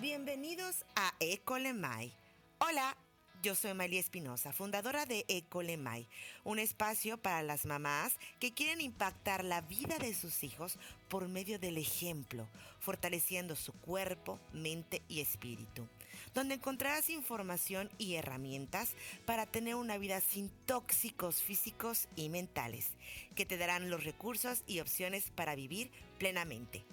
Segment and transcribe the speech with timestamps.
[0.00, 2.12] Bienvenidos a Ecolemai.
[2.58, 2.96] Hola,
[3.42, 6.06] yo soy María Espinosa, fundadora de Ecolemai,
[6.44, 11.58] un espacio para las mamás que quieren impactar la vida de sus hijos por medio
[11.58, 12.46] del ejemplo,
[12.78, 15.88] fortaleciendo su cuerpo, mente y espíritu,
[16.32, 18.94] donde encontrarás información y herramientas
[19.26, 22.90] para tener una vida sin tóxicos físicos y mentales,
[23.34, 26.84] que te darán los recursos y opciones para vivir plenamente.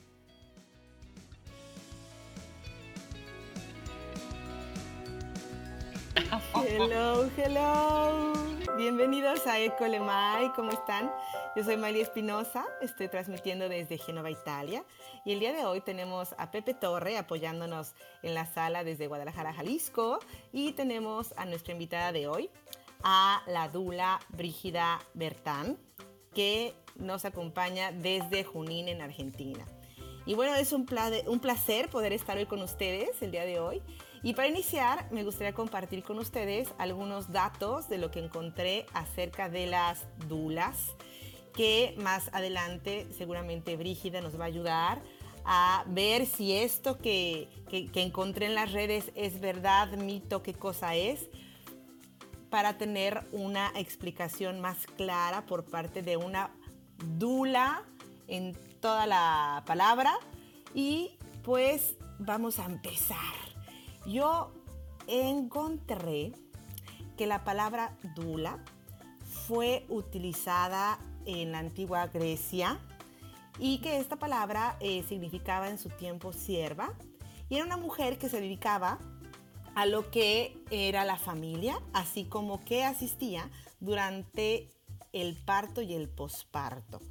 [6.64, 8.34] Hello, hello.
[8.78, 11.12] Bienvenidos a Ecolemai, ¿cómo están?
[11.54, 14.86] Yo soy María Espinosa, estoy transmitiendo desde Genova, Italia.
[15.26, 19.54] Y el día de hoy tenemos a Pepe Torre apoyándonos en la sala desde Guadalajara,
[19.54, 20.20] Jalisco.
[20.54, 22.50] Y tenemos a nuestra invitada de hoy,
[23.04, 25.78] a la dula Brígida Bertán,
[26.34, 29.66] que nos acompaña desde Junín, en Argentina.
[30.26, 33.82] Y bueno, es un placer poder estar hoy con ustedes el día de hoy.
[34.26, 39.50] Y para iniciar, me gustaría compartir con ustedes algunos datos de lo que encontré acerca
[39.50, 40.96] de las dulas,
[41.54, 45.04] que más adelante seguramente Brígida nos va a ayudar
[45.46, 50.56] a ver si esto que, que, que encontré en las redes es verdad, mito, qué
[50.56, 51.30] cosa es,
[52.50, 56.50] para tener una explicación más clara por parte de una
[57.20, 57.84] dula
[58.28, 60.18] en toda la palabra.
[60.74, 63.55] Y pues vamos a empezar.
[64.06, 64.52] Yo
[65.08, 66.32] encontré
[67.18, 68.64] que la palabra dula
[69.48, 72.80] fue utilizada en la antigua Grecia
[73.60, 76.94] y que esta palabra eh, significaba en su tiempo sierva
[77.50, 79.00] y era una mujer que se dedicaba
[79.76, 84.70] a lo que era la familia, así como que asistía durante
[85.14, 87.02] el parto y el posparto.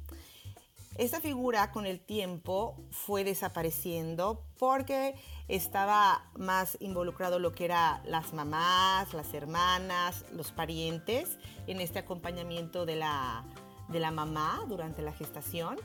[0.95, 5.15] Esta figura con el tiempo fue desapareciendo porque
[5.49, 12.85] estaba más involucrado lo que era las mamás, las hermanas, los parientes en este acompañamiento
[12.85, 13.43] de la,
[13.89, 15.75] de la mamá durante la gestación.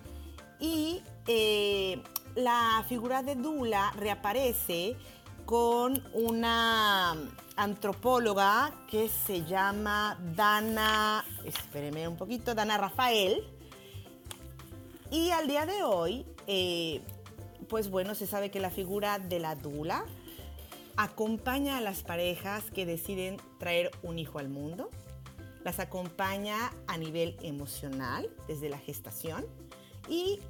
[0.60, 2.00] Y eh,
[2.37, 4.97] la figura de Dula reaparece
[5.44, 7.16] con una
[7.56, 13.43] antropóloga que se llama Dana, espéreme un poquito, Dana Rafael,
[15.10, 17.00] y al día de hoy, eh,
[17.69, 20.04] pues bueno, se sabe que la figura de la dula
[20.97, 24.91] acompaña a las parejas que deciden traer un hijo al mundo,
[25.65, 29.47] las acompaña a nivel emocional desde la gestación
[30.09, 30.41] y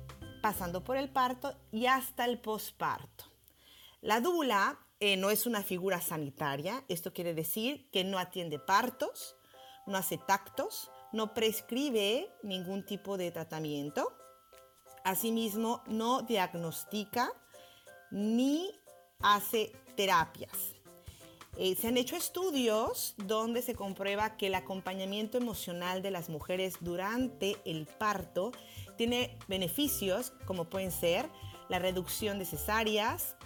[0.42, 3.24] pasando por el parto y hasta el posparto.
[4.02, 9.36] La dula eh, no es una figura sanitaria, esto quiere decir que no atiende partos,
[9.86, 14.19] no hace tactos, no prescribe ningún tipo de tratamiento
[15.04, 17.32] Asimismo, no diagnostica
[18.10, 18.70] ni
[19.20, 20.74] hace terapias.
[21.56, 26.76] Eh, se han hecho estudios donde se comprueba que el acompañamiento emocional de las mujeres
[26.80, 28.52] durante el parto
[28.96, 31.28] tiene beneficios como pueden ser
[31.68, 33.36] la reducción de cesáreas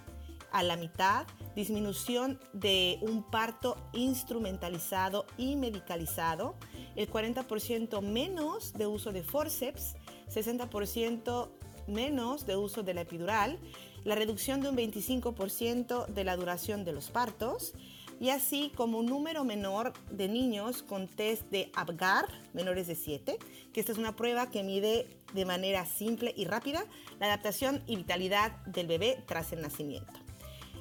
[0.53, 1.27] a la mitad,
[1.57, 6.55] disminución de un parto instrumentalizado y medicalizado,
[6.95, 9.97] el 40% menos de uso de forceps,
[10.34, 11.49] 60%
[11.87, 13.59] menos de uso de la epidural,
[14.05, 17.75] la reducción de un 25% de la duración de los partos
[18.21, 23.39] y así como un número menor de niños con test de Apgar menores de 7,
[23.73, 26.84] que esta es una prueba que mide de manera simple y rápida
[27.19, 30.12] la adaptación y vitalidad del bebé tras el nacimiento.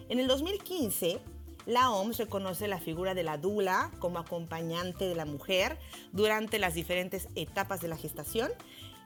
[0.09, 1.19] En el 2015,
[1.66, 5.78] la OMS reconoce la figura de la dula como acompañante de la mujer
[6.12, 8.52] durante las diferentes etapas de la gestación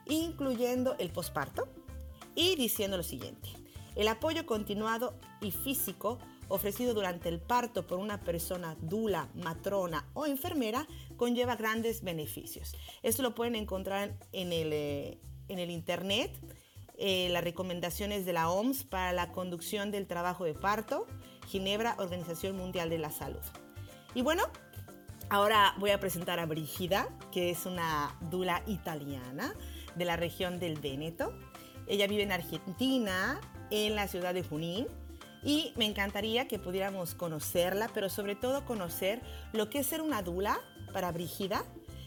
[0.08, 1.68] incluyendo el posparto,
[2.34, 3.48] y diciendo lo siguiente,
[3.96, 10.24] el apoyo continuado y físico ofrecido durante el parto por una persona dula, matrona o
[10.24, 10.86] enfermera
[11.16, 12.76] conlleva grandes beneficios.
[13.02, 15.18] Esto lo pueden encontrar en el, eh,
[15.48, 16.32] en el internet,
[16.96, 21.06] eh, las recomendaciones de la OMS para la conducción del trabajo de parto,
[21.48, 23.42] Ginebra, Organización Mundial de la Salud.
[24.14, 24.44] Y bueno,
[25.28, 29.54] ahora voy a presentar a Brigida, que es una dula italiana
[29.98, 31.32] de la región del Véneto.
[31.86, 33.40] Ella vive en Argentina,
[33.70, 34.86] en la ciudad de Junín,
[35.42, 39.20] y me encantaría que pudiéramos conocerla, pero sobre todo conocer
[39.52, 40.58] lo que es ser una dula
[40.92, 41.64] para Brígida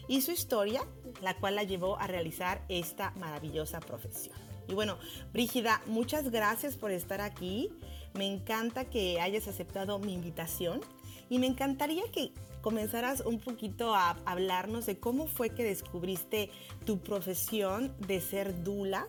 [0.08, 0.82] y su historia,
[1.22, 4.36] la cual la llevó a realizar esta maravillosa profesión.
[4.68, 4.98] Y bueno,
[5.32, 7.70] Brígida, muchas gracias por estar aquí.
[8.14, 10.80] Me encanta que hayas aceptado mi invitación
[11.28, 16.50] y me encantaría que comenzaras un poquito a hablarnos de cómo fue que descubriste
[16.86, 19.08] tu profesión de ser dula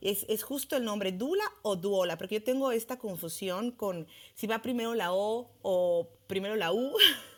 [0.00, 4.46] es, es, justo el nombre, Dula o Duola, porque yo tengo esta confusión con si
[4.46, 6.96] va primero la O o primero la U.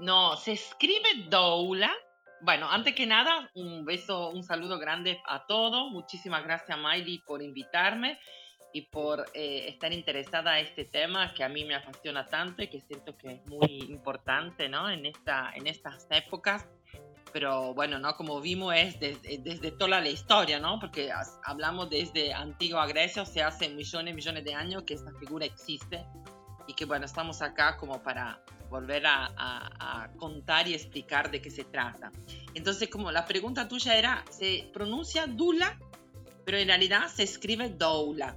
[0.00, 1.92] No, se escribe Doula.
[2.40, 5.92] Bueno, antes que nada, un beso, un saludo grande a todos.
[5.92, 8.18] Muchísimas gracias, Miley, por invitarme
[8.72, 12.68] y por eh, estar interesada en este tema que a mí me apasiona tanto y
[12.68, 14.88] que siento que es muy importante ¿no?
[14.88, 16.66] en, esta, en estas épocas.
[17.32, 18.16] Pero bueno, ¿no?
[18.16, 20.80] como vimos es desde, desde toda la historia, ¿no?
[20.80, 21.10] porque
[21.44, 25.46] hablamos desde antigua Grecia, o sea, hace millones y millones de años que esta figura
[25.46, 26.04] existe
[26.66, 31.40] y que bueno, estamos acá como para volver a, a, a, contar y explicar de
[31.40, 32.12] qué se trata.
[32.54, 35.76] Entonces, como la pregunta tuya era, se pronuncia Dula,
[36.44, 38.36] pero en realidad se escribe Doula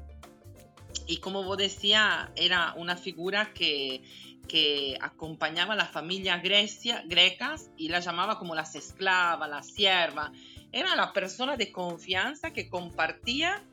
[1.07, 4.03] y como vos decía, era una figura que,
[4.47, 10.31] que acompañaba a las familias grecia, grecas y la llamaba como las esclavas, las siervas.
[10.71, 13.63] Era la persona de confianza que compartía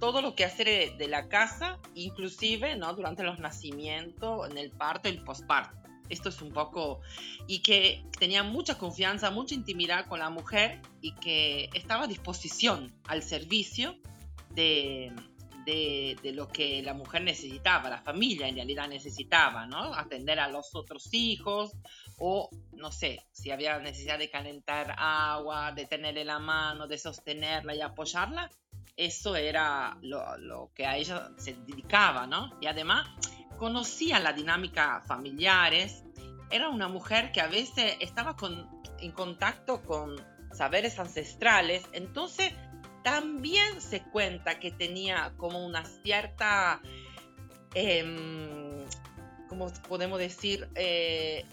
[0.00, 2.92] todo lo que hacer de la casa, inclusive ¿no?
[2.94, 5.78] durante los nacimientos, en el parto y el posparto.
[6.08, 7.00] Esto es un poco...
[7.46, 12.92] Y que tenía mucha confianza, mucha intimidad con la mujer y que estaba a disposición
[13.06, 13.96] al servicio
[14.50, 15.12] de,
[15.64, 19.94] de, lo que la mujer necesitaba, la familia en realidad necesitaba, ¿no?
[19.94, 21.72] Atender a los otros hijos
[22.18, 27.74] o, no sé, si había necesidad de calentar agua, de tenerle la mano, de sostenerla
[27.74, 28.50] y apoyarla,
[28.96, 32.56] eso era lo, que a ella se dedicaba, ¿no?
[32.60, 33.08] Y además
[33.58, 36.04] conocía la dinámica familiares,
[36.50, 38.36] era una mujer que a veces estaba
[39.00, 40.14] en contacto con
[40.52, 42.52] saberes ancestrales, entonces
[43.04, 46.80] también se cuenta que tenía como una cierta,
[47.74, 48.84] eh,
[49.48, 50.68] ¿cómo podemos decir?
[50.74, 51.44] Eh,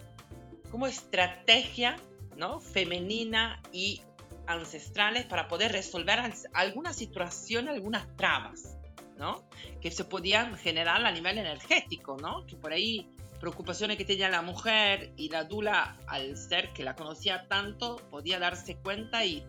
[0.71, 1.98] como estrategia
[2.38, 2.62] ¿no?
[2.62, 4.01] femenina y
[4.48, 6.19] ancestrales para poder resolver
[6.53, 8.77] algunas situaciones, algunas trabas,
[9.18, 9.44] ¿no?
[9.81, 12.45] Que se podían generar a nivel energético, ¿no?
[12.47, 13.09] Que por ahí
[13.42, 18.39] preocupaciones que tenía la mujer y la dula, al ser que la conocía tanto, podía
[18.39, 19.45] darse cuenta y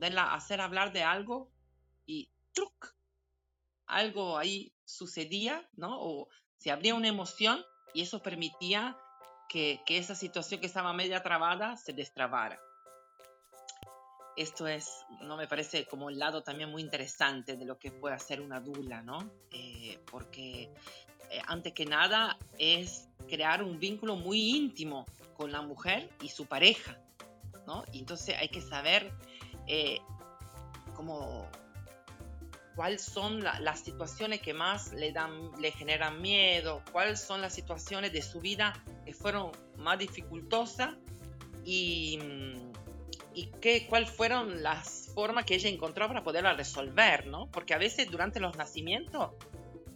[0.00, 1.50] poderla hacer hablar de algo
[2.06, 2.94] y ¡truc!
[3.86, 6.00] algo ahí sucedía, ¿no?
[6.00, 7.62] O se abría una emoción
[7.92, 8.96] y eso permitía
[9.46, 12.58] que, que esa situación que estaba media trabada se destrabara.
[14.38, 14.88] Esto es,
[15.20, 18.58] no me parece como un lado también muy interesante de lo que puede hacer una
[18.58, 19.30] dula, ¿no?
[19.50, 20.72] Eh, porque
[21.30, 25.04] eh, antes que nada es crear un vínculo muy íntimo
[25.36, 26.98] con la mujer y su pareja,
[27.66, 27.84] ¿no?
[27.92, 29.12] Y entonces hay que saber
[29.66, 29.98] eh,
[30.94, 31.48] como
[32.74, 38.12] cuáles son las situaciones que más le, dan, le generan miedo, cuáles son las situaciones
[38.12, 38.72] de su vida
[39.04, 40.94] que fueron más dificultosas
[41.64, 42.18] y,
[43.34, 47.50] y qué, cuáles fueron las formas que ella encontró para poderla resolver, ¿no?
[47.50, 49.32] Porque a veces durante los nacimientos,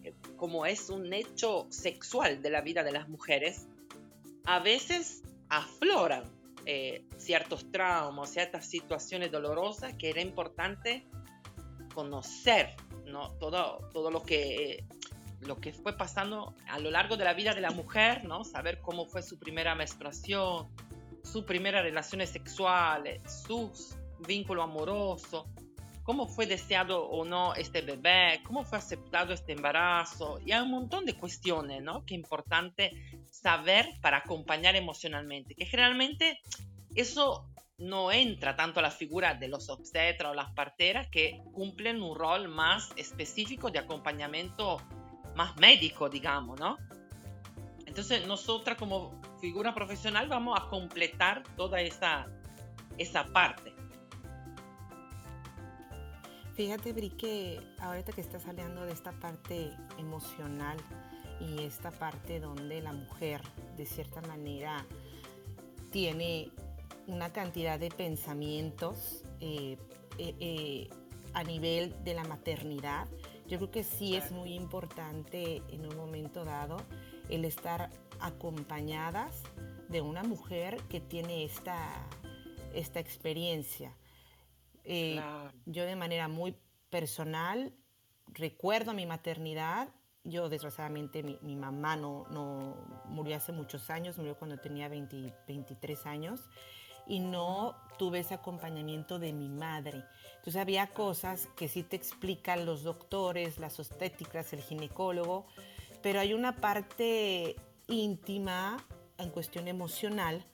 [0.02, 3.66] eh, como es un hecho sexual de la vida de las mujeres,
[4.44, 6.24] a veces afloran
[6.66, 11.06] eh, ciertos traumas, ciertas situaciones dolorosas que era importante
[11.94, 12.74] conocer,
[13.06, 13.32] ¿no?
[13.38, 14.84] Todo, todo lo que
[15.40, 18.44] lo que fue pasando a lo largo de la vida de la mujer, ¿no?
[18.44, 20.68] Saber cómo fue su primera menstruación,
[21.22, 23.70] sus primeras relaciones sexuales, su
[24.26, 25.46] vínculo amoroso,
[26.02, 30.70] cómo fue deseado o no este bebé, cómo fue aceptado este embarazo, y hay un
[30.70, 32.04] montón de cuestiones, ¿no?
[32.04, 32.92] Que es importante
[33.34, 36.40] saber para acompañar emocionalmente, que generalmente
[36.94, 37.48] eso
[37.78, 42.16] no entra tanto a la figura de los obstetras o las parteras que cumplen un
[42.16, 44.80] rol más específico de acompañamiento
[45.34, 46.78] más médico, digamos, ¿no?
[47.86, 52.28] Entonces nosotras como figura profesional vamos a completar toda esa,
[52.98, 53.74] esa parte.
[56.54, 60.76] Fíjate, Bri, que ahorita que estás hablando de esta parte emocional,
[61.40, 63.40] y esta parte donde la mujer
[63.76, 64.86] de cierta manera
[65.90, 66.50] tiene
[67.06, 69.76] una cantidad de pensamientos eh,
[70.18, 70.90] eh, eh,
[71.32, 73.08] a nivel de la maternidad.
[73.46, 76.78] Yo creo que sí es muy importante en un momento dado
[77.28, 79.42] el estar acompañadas
[79.88, 81.78] de una mujer que tiene esta,
[82.72, 83.94] esta experiencia.
[85.66, 86.56] Yo de manera muy
[86.90, 87.72] personal
[88.28, 89.88] recuerdo mi maternidad
[90.24, 92.76] yo desgraciadamente mi, mamá no, no,
[93.06, 96.40] murió hace muchos años, murió cuando tenía 23 años
[97.06, 100.02] y no tuve ese acompañamiento de mi madre.
[100.36, 105.46] Entonces había cosas que sí te explican los doctores, las obstétricas, el ginecólogo,
[106.02, 107.56] pero hay una parte
[107.88, 108.78] íntima
[109.18, 110.44] en cuestión emocional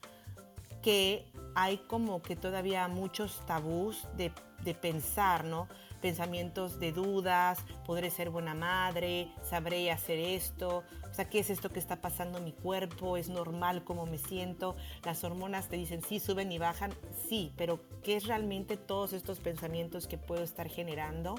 [0.83, 4.33] que hay como que todavía muchos tabús de,
[4.65, 5.69] de pensar, ¿no?
[6.01, 11.71] Pensamientos de dudas, podré ser buena madre, sabré hacer esto, o sea, ¿qué es esto
[11.71, 13.17] que está pasando en mi cuerpo?
[13.17, 14.77] ¿Es normal cómo me siento?
[15.05, 16.93] Las hormonas te dicen, sí, suben y bajan,
[17.29, 21.35] sí, pero ¿qué es realmente todos estos pensamientos que puedo estar generando?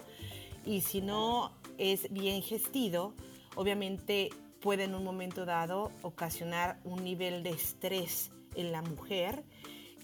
[0.66, 3.14] Y si no es bien gestido,
[3.56, 4.30] obviamente
[4.62, 9.44] puede en un momento dado ocasionar un nivel de estrés en la mujer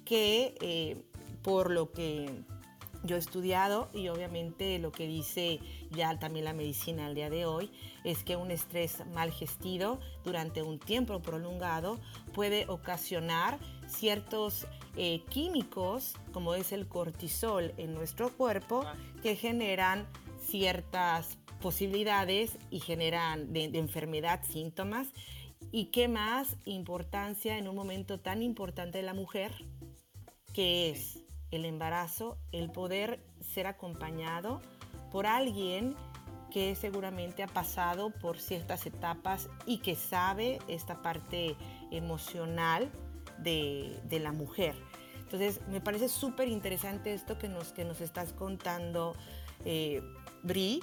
[0.06, 1.04] que eh,
[1.44, 2.30] por lo que
[3.08, 5.60] yo he estudiado y obviamente lo que dice
[5.90, 7.72] ya también la medicina al día de hoy
[8.04, 12.00] es que un estrés mal gestido durante un tiempo prolongado
[12.34, 18.86] puede ocasionar ciertos eh, químicos como es el cortisol en nuestro cuerpo
[19.24, 20.06] que generan
[20.40, 25.08] ciertas posibilidades y generan de, enfermedad síntomas.
[25.72, 29.52] Y qué más importancia en un momento tan importante de la mujer
[30.54, 34.62] que es el embarazo, el poder ser acompañado
[35.12, 35.96] por alguien
[36.52, 41.56] que seguramente ha pasado por ciertas etapas y que sabe esta parte
[41.92, 42.90] emocional
[43.40, 44.76] de, la mujer.
[45.20, 49.16] Entonces, me parece súper interesante esto que nos, que nos estás contando,
[49.66, 50.02] eh,
[50.44, 50.82] Bri.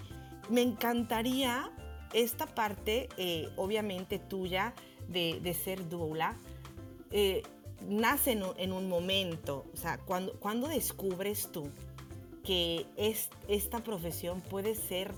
[0.51, 1.71] Me encantaría
[2.13, 4.75] esta parte, eh, obviamente tuya,
[5.09, 6.37] de, ser doula.
[7.11, 7.43] Eh,
[7.83, 11.71] nace en, un momento, o sea, cuando, cuando descubres tú
[12.45, 15.13] que es, esta profesión puede ser,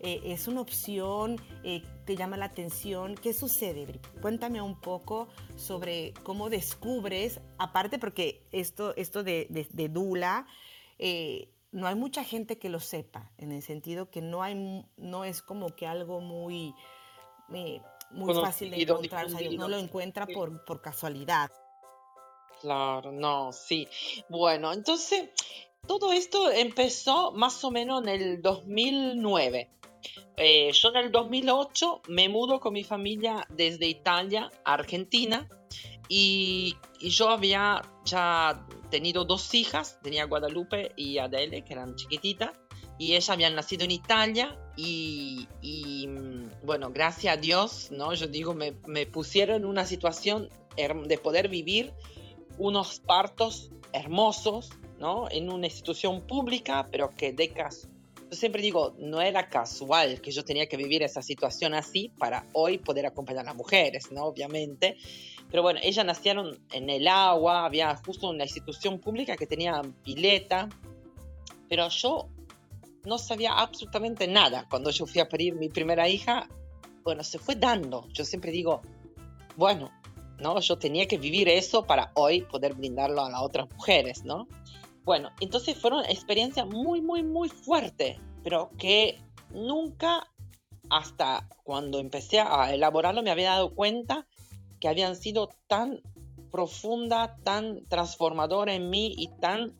[0.00, 4.00] eh, es una opción, eh, te llama la atención, ¿qué sucede?
[4.22, 10.46] Cuéntame un poco sobre cómo descubres, aparte porque esto, esto de, de, Dula,
[10.98, 15.24] eh, no hay mucha gente que lo sepa, en el sentido que no, hay, no
[15.24, 16.74] es como que algo muy,
[17.48, 21.50] muy fácil de encontrar, o sea, no lo encuentra por, por casualidad.
[22.60, 23.88] Claro, no, sí.
[24.28, 25.30] Bueno, entonces
[25.86, 29.70] todo esto empezó más o menos en el 2009.
[30.36, 35.48] Eh, yo en el 2008 me mudo con mi familia desde Italia a Argentina
[36.08, 42.50] y, yo había ya tenido dos hijas, tenía Guadalupe y Adele, que eran chiquititas,
[42.98, 45.46] y ellas habían nacido en Italia y,
[46.08, 48.12] mm, bueno, gracias a Dios, ¿no?
[48.12, 51.92] Yo digo, me, me pusieron en una situación de poder vivir
[52.58, 55.28] unos partos hermosos, ¿no?
[55.30, 57.88] En una institución pública, pero que de caso.
[58.30, 62.46] Yo siempre digo, no era casual que yo tenía que vivir esa situación así para
[62.52, 64.24] hoy poder acompañar a las mujeres, ¿no?
[64.24, 64.96] Obviamente.
[65.50, 70.68] Pero bueno, ellas nacieron en el agua, había justo una institución pública que tenía pileta,
[71.68, 72.28] pero yo
[73.04, 74.66] no sabía absolutamente nada.
[74.70, 76.48] Cuando yo fui a parir mi primera hija,
[77.02, 78.06] bueno, se fue dando.
[78.12, 78.82] Yo siempre digo,
[79.56, 79.90] bueno,
[80.40, 80.60] ¿no?
[80.60, 84.48] Yo tenía que vivir eso para hoy poder brindarlo a las otras mujeres, ¿no?
[85.04, 89.18] Bueno, entonces fueron experiencias muy, muy, muy fuertes, pero que
[89.52, 90.26] nunca
[90.88, 94.26] hasta cuando empecé a elaborarlo me había dado cuenta
[94.80, 96.00] que habían sido tan
[96.50, 99.74] profunda, tan transformadora en mí y tan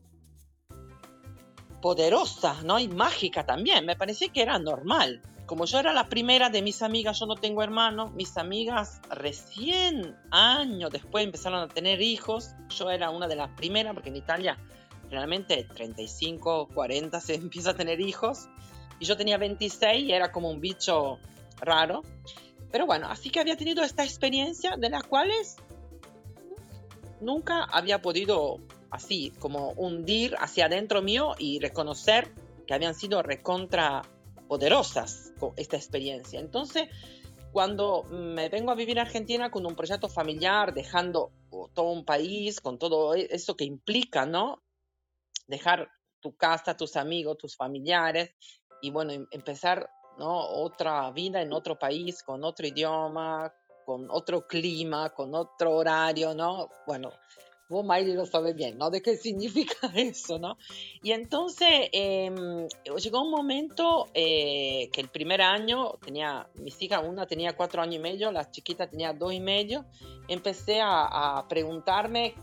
[1.80, 2.78] poderosa, ¿no?
[2.78, 3.86] Y mágica también.
[3.86, 7.34] Me parecía que era normal como yo era la primera de mis amigas, yo no
[7.34, 13.34] tengo hermanos, mis amigas recién años después empezaron a tener hijos, yo era una de
[13.34, 14.56] las primeras, porque en Italia
[15.08, 18.48] generalmente 35, 40 se empieza a tener hijos,
[19.00, 21.18] y yo tenía 26 y era como un bicho
[21.60, 22.02] raro.
[22.70, 25.56] Pero bueno, así que había tenido esta experiencia de las cuales
[27.20, 28.58] nunca había podido
[28.92, 32.32] así como hundir hacia adentro mío y reconocer
[32.68, 34.02] que habían sido recontra
[34.50, 36.40] poderosas con esta experiencia.
[36.40, 36.88] Entonces,
[37.52, 41.30] cuando me vengo a vivir a Argentina con un proyecto familiar, dejando
[41.72, 44.60] todo un país, con todo e-, eso que implica, ¿no?
[45.46, 45.88] Dejar
[46.18, 48.34] tu casa, tus amigos, tus familiares
[48.82, 49.88] y bueno, em-, empezar,
[50.18, 50.40] ¿no?
[50.40, 53.54] Otra vida en otro país, con otro idioma,
[53.86, 56.68] con otro clima, con otro horario, ¿no?
[56.88, 57.12] Bueno,
[57.70, 58.90] Vos, Miley, lo sabe bien, ¿no?
[58.90, 60.58] De qué significa eso, ¿no?
[61.04, 62.66] Y entonces em,
[62.98, 67.94] llegó un momento eh, que el primer año tenía, mis hijas, una tenía cuatro años
[67.94, 69.84] y medio, la chiquita tenía dos y medio,
[70.26, 72.34] empecé a, preguntarme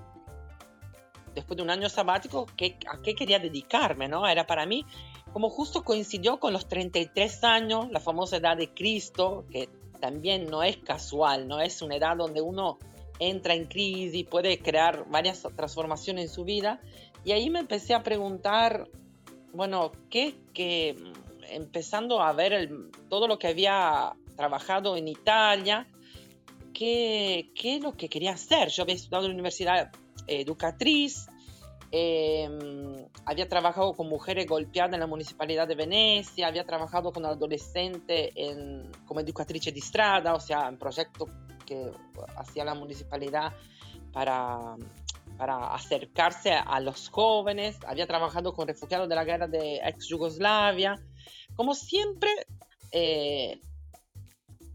[1.35, 4.07] después de un año sabático, ¿qué, ¿a qué quería dedicarme?
[4.07, 4.25] ¿no?
[4.25, 4.85] Era para mí,
[5.33, 9.67] como justo coincidió con los 33 años, la famosa edad de Cristo, que
[9.99, 12.79] también no es casual, no es una edad donde uno
[13.19, 16.79] entra en crisis, puede crear varias transformaciones en su vida.
[17.23, 18.87] Y ahí me empecé a preguntar,
[19.53, 20.95] bueno, ¿qué, que
[21.49, 22.69] empezando a ver
[23.09, 25.87] todo lo que había trabajado en Italia,
[26.73, 28.69] ¿qué, qué es lo que quería hacer?
[28.69, 29.91] Yo había estudiado en la Universidad
[30.27, 31.27] Educatriz
[31.89, 38.31] Em, había trabajado con mujeres golpeadas en la municipalidad de Venecia, había trabajado con adolescentes
[38.35, 41.29] en, como educatrice de estrada, o sea, en proyectos
[41.67, 41.91] que
[42.37, 43.53] hacía la municipalidad
[44.11, 44.75] para,
[45.37, 50.99] para acercarse a los jóvenes, había trabajado con refugiados de la guerra de ex Yugoslavia,
[51.55, 52.31] como siempre,
[52.91, 53.61] eh,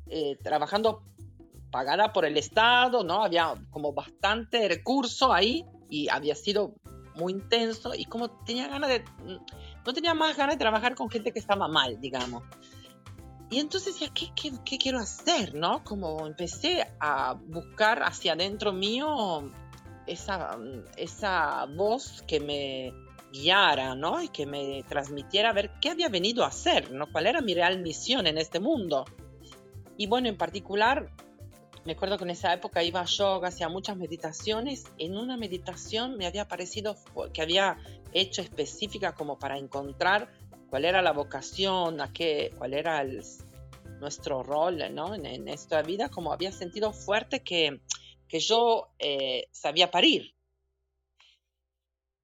[0.06, 1.02] eh, trabajando
[1.70, 3.24] pagada por el Estado, ¿no?
[3.24, 6.74] Había como bastante recurso ahí y había sido
[7.14, 9.04] muy intenso y como tenía ganas de,
[9.84, 12.42] no tenía más ganas de trabajar con gente que estaba mal, digamos.
[13.52, 15.54] Y entonces decía, ¿qué, qué, qué quiero hacer?
[15.54, 15.84] ¿no?
[15.84, 19.52] Como empecé a buscar hacia adentro mío
[20.06, 20.56] esa,
[20.96, 22.94] esa voz que me
[23.30, 24.22] guiara, ¿no?
[24.22, 27.12] Y que me transmitiera a ver qué había venido a hacer, ¿no?
[27.12, 29.04] ¿Cuál era mi real misión en este mundo?
[29.98, 31.10] Y bueno, en particular,
[31.84, 34.84] me acuerdo que en esa época iba a yoga, hacía muchas meditaciones.
[34.96, 36.96] En una meditación me había parecido
[37.34, 37.76] que había
[38.14, 40.30] hecho específica como para encontrar
[40.72, 43.04] cuál era la vocación, a qué, cuál era
[44.00, 45.14] nuestro rol ¿no?
[45.14, 47.82] en, en, esta vida, como había sentido fuerte que,
[48.26, 50.34] que yo eh, sabía parir.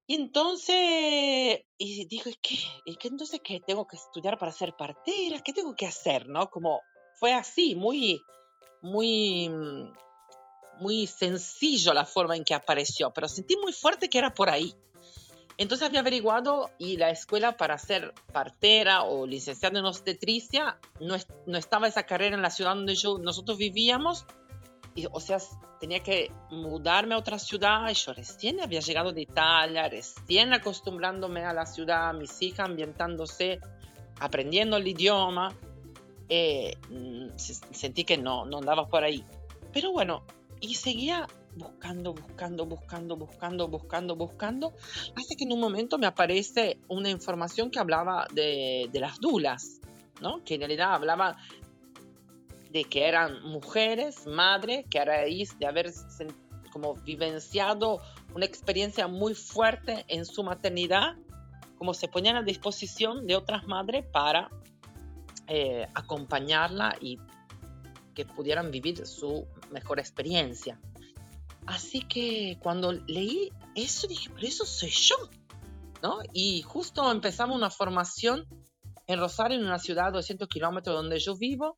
[0.07, 2.55] Y entonces, y digo, ¿qué?
[2.85, 5.43] ¿Y qué entonces qué tengo que estudiar para ser partera?
[5.45, 6.27] ¿Qué tengo que hacer?
[6.27, 6.49] ¿No?
[6.49, 6.81] Como
[7.19, 8.19] fue así, muy
[8.81, 9.51] muy,
[10.79, 14.73] muy sencillo la forma en que apareció, pero sentí muy fuerte que era por ahí.
[15.59, 21.57] Entonces había averiguado y la escuela para ser partera o licenciada en obstetricia no, no
[21.57, 24.25] estaba esa carrera en la ciudad donde yo, nosotros vivíamos.
[24.95, 25.37] Y, o sea,
[25.81, 27.89] tenía que mudarme a otra ciudad.
[27.89, 33.59] Y yo recién había llegado de Italia, recién acostumbrándome a la ciudad, mis hijas ambientándose,
[34.21, 35.53] aprendiendo el idioma.
[36.29, 39.25] Eh, mm, sentí que no, no andaba por ahí.
[39.73, 40.23] Pero bueno,
[40.61, 44.73] y seguía buscando, buscando, buscando, buscando, buscando, buscando,
[45.15, 49.81] hasta que en un momento me aparece una información que hablaba de, de las dulas,
[50.21, 50.43] ¿no?
[50.43, 51.37] Que en realidad hablaba
[52.71, 55.91] de que eran mujeres, madres, que a raíz de haber
[56.71, 57.99] como vivenciado
[58.33, 61.15] una experiencia muy fuerte en su maternidad,
[61.77, 64.49] como se ponían a disposición de otras madres para
[65.47, 67.17] eh, acompañarla y
[68.13, 70.79] que pudieran vivir su mejor experiencia.
[71.69, 75.15] Así que cuando leí eso dije, pero eso soy yo,
[76.01, 76.17] ¿no?
[76.33, 78.47] Y justo empezamos una formación
[79.05, 81.77] en Rosario, en una ciudad a 200 kilómetros donde yo vivo,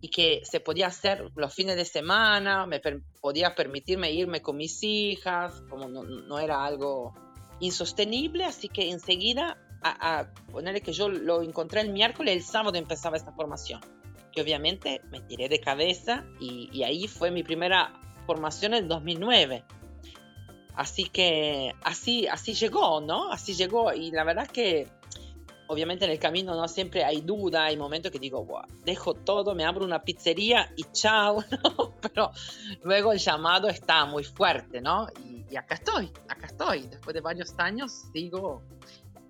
[0.00, 2.80] y que se podía hacer los fines de semana, me
[3.20, 7.14] podía permitirme irme con mis hijas, como no, era algo
[7.60, 13.16] insostenible, así que enseguida a, ponerle que yo lo encontré el miércoles, el sábado empezaba
[13.16, 13.80] esta formación.
[14.32, 19.64] Que obviamente me tiré de cabeza y, ahí fue mi primera formación en 2009.
[20.74, 23.30] Así que así, así llegó, ¿no?
[23.30, 23.92] Así llegó.
[23.92, 24.88] Y la verdad que
[25.66, 28.46] obviamente en el camino no siempre hay duda, hay momentos que digo,
[28.84, 31.94] dejo todo, me abro una pizzería y chao, ¿no?
[32.00, 32.32] Pero
[32.82, 35.08] luego el llamado está muy fuerte, ¿no?
[35.24, 36.82] Y, y acá estoy, acá estoy.
[36.86, 38.62] Después de varios años sigo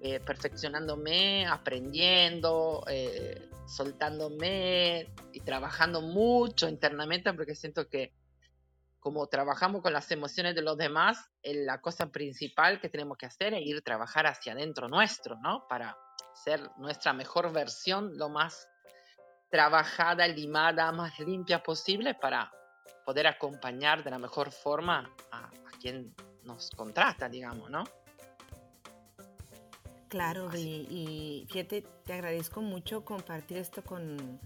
[0.04, 8.10] eh, perfeccionándome, aprendiendo, eh, soltándome y trabajando mucho internamente porque siento que
[9.02, 13.26] como trabajamos con las emociones de los demás, eh, la cosa principal que tenemos que
[13.26, 15.66] hacer es ir a trabajar hacia adentro nuestro, ¿no?
[15.68, 15.98] Para
[16.32, 18.68] ser nuestra mejor versión, lo más
[19.50, 22.52] trabajada, limada, más limpia posible para
[23.04, 27.82] poder acompañar de la mejor forma a, a quien nos contrata, digamos, ¿no?
[30.12, 34.38] Claro, y, fíjate, te agradezco mucho compartir esto con,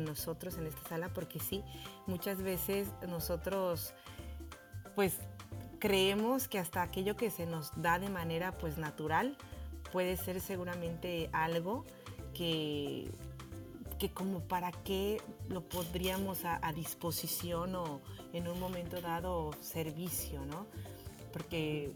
[0.00, 1.62] nosotros en esta sala, porque sí,
[2.06, 3.94] muchas veces nosotros,
[4.94, 5.18] pues,
[5.78, 9.36] creemos que hasta aquello que se nos da de manera, pues, natural,
[9.92, 11.84] puede ser seguramente algo
[12.34, 13.10] que,
[13.98, 18.00] que como para qué lo podríamos a, a disposición o
[18.32, 20.66] en un momento dado servicio, ¿no?
[21.32, 21.92] Porque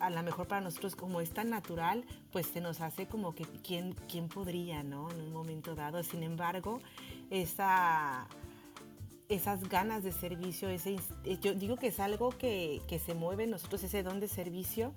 [0.00, 3.44] a lo mejor para nosotros como es tan natural, pues se nos hace como que
[3.44, 5.10] quién, quién podría, ¿no?
[5.10, 6.02] En un momento dado.
[6.02, 6.80] Sin embargo,
[7.30, 8.26] esa,
[9.28, 13.44] esas ganas de servicio, ese, eh, yo digo que es algo que, que se mueve
[13.44, 14.92] en nosotros, ese don de servicio,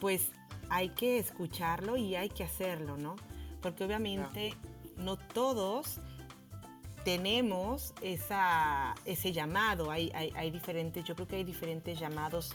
[0.00, 0.30] pues
[0.70, 3.16] hay que escucharlo y hay que hacerlo, ¿no?
[3.60, 4.54] Porque obviamente
[4.96, 6.00] no todos
[7.04, 12.52] tenemos esa, ese llamado, hay, hay, hay, diferentes, yo creo que hay diferentes llamados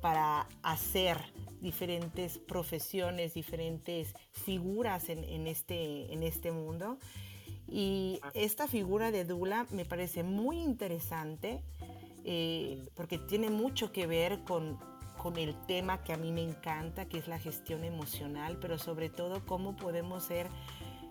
[0.00, 1.18] para hacer
[1.60, 6.98] diferentes profesiones, diferentes figuras en, este, en este mundo.
[7.68, 11.62] Y esta figura de Dula me parece muy interesante
[12.24, 14.78] eh, porque tiene mucho que ver con,
[15.18, 19.08] con el tema que a mí me encanta, que es la gestión emocional, pero sobre
[19.08, 20.48] todo cómo podemos ser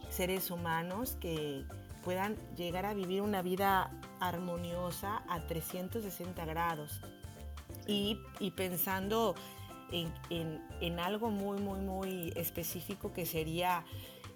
[0.10, 1.66] seres humanos que
[2.04, 7.02] puedan llegar a vivir una vida armoniosa a 360 grados.
[7.88, 8.20] Y,
[8.56, 9.36] pensando
[9.92, 13.84] en, algo muy, muy, muy específico que sería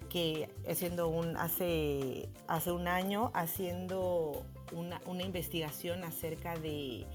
[0.08, 7.06] que haciendo un, hace, hace un año haciendo una, una investigación acerca de,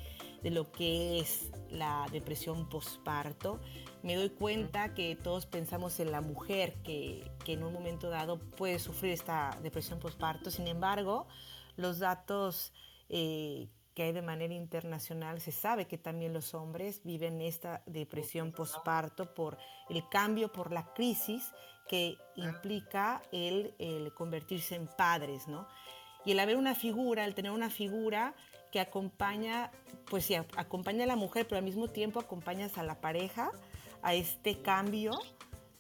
[0.42, 3.60] de, lo que es la depresión postparto,
[4.02, 8.40] me doy cuenta que todos pensamos en la mujer que, que en un momento dado
[8.40, 10.52] puede sufrir esta depresión postparto.
[10.52, 11.28] Sin embargo,
[11.76, 12.74] los datos
[13.10, 18.52] eh, que hay de manera internacional, se sabe que también los hombres viven esta depresión
[18.52, 19.58] postparto por
[19.90, 21.52] el cambio, por la crisis
[21.88, 23.74] que implica el,
[24.16, 25.68] convertirse en padres, ¿no?
[26.26, 28.34] Y el haber una figura, el tener una figura
[28.72, 29.72] que acompaña,
[30.10, 33.52] pues sí, acompaña a la mujer, pero al mismo tiempo acompañas a la pareja
[34.02, 35.20] a este cambio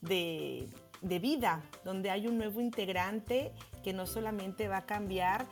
[0.01, 0.67] de,
[1.01, 5.47] de vida, donde hay un nuevo integrante que no solamente va a cambiar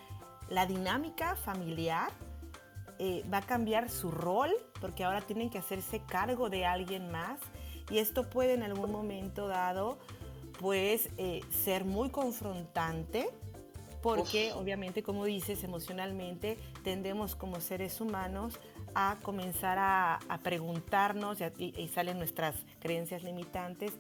[0.50, 2.12] la dinámica familiar,
[3.04, 7.40] eh, va a cambiar su rol, porque ahora tienen que hacerse cargo de alguien más,
[7.90, 9.98] y esto puede en algún momento dado
[10.60, 13.28] pues eh, ser muy confrontante
[14.04, 18.60] porque obviamente como dices emocionalmente tendemos como seres humanos
[18.94, 23.94] a comenzar a, preguntarnos y, salen nuestras creencias limitantes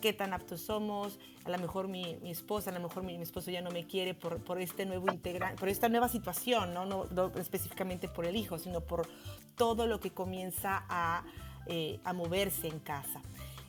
[0.00, 3.62] qué tan aptos somos, a lo mejor mi, esposa, a lo mejor mi, esposo ya
[3.62, 6.84] no me quiere por, por este nuevo integrante, por esta nueva situación, ¿no?
[6.86, 9.08] No, específicamente por el hijo, sino por
[9.56, 11.24] todo lo que comienza a,
[11.66, 13.20] eh, a moverse en casa.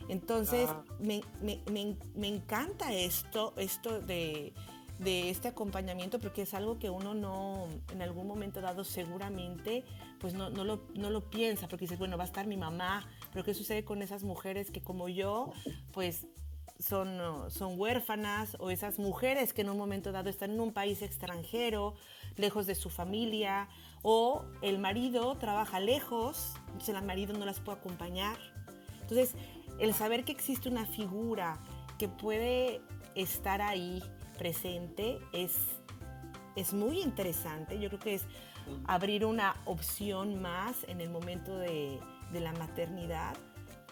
[0.07, 0.83] Entonces, ah.
[0.99, 1.61] me, me,
[2.15, 4.53] me, encanta esto, esto de,
[4.99, 9.83] de, este acompañamiento porque es algo que uno no, en algún momento dado seguramente,
[10.19, 13.07] pues no, no, lo, no lo piensa, porque dices, bueno, va a estar mi mamá,
[13.31, 15.51] pero ¿qué sucede con esas mujeres que como yo,
[15.93, 16.27] pues
[16.79, 17.19] son,
[17.51, 21.93] son huérfanas o esas mujeres que en un momento dado están en un país extranjero,
[22.37, 23.69] lejos de su familia,
[24.01, 28.37] o el marido trabaja lejos, entonces el marido no las puede acompañar.
[29.01, 29.35] Entonces,
[29.79, 31.59] el saber que existe una figura
[31.97, 32.81] que puede
[33.15, 34.01] estar ahí
[34.37, 35.55] presente es,
[36.55, 37.79] es muy interesante.
[37.79, 38.25] Yo creo que es
[38.85, 41.99] abrir una opción más en el momento de,
[42.31, 43.35] de la maternidad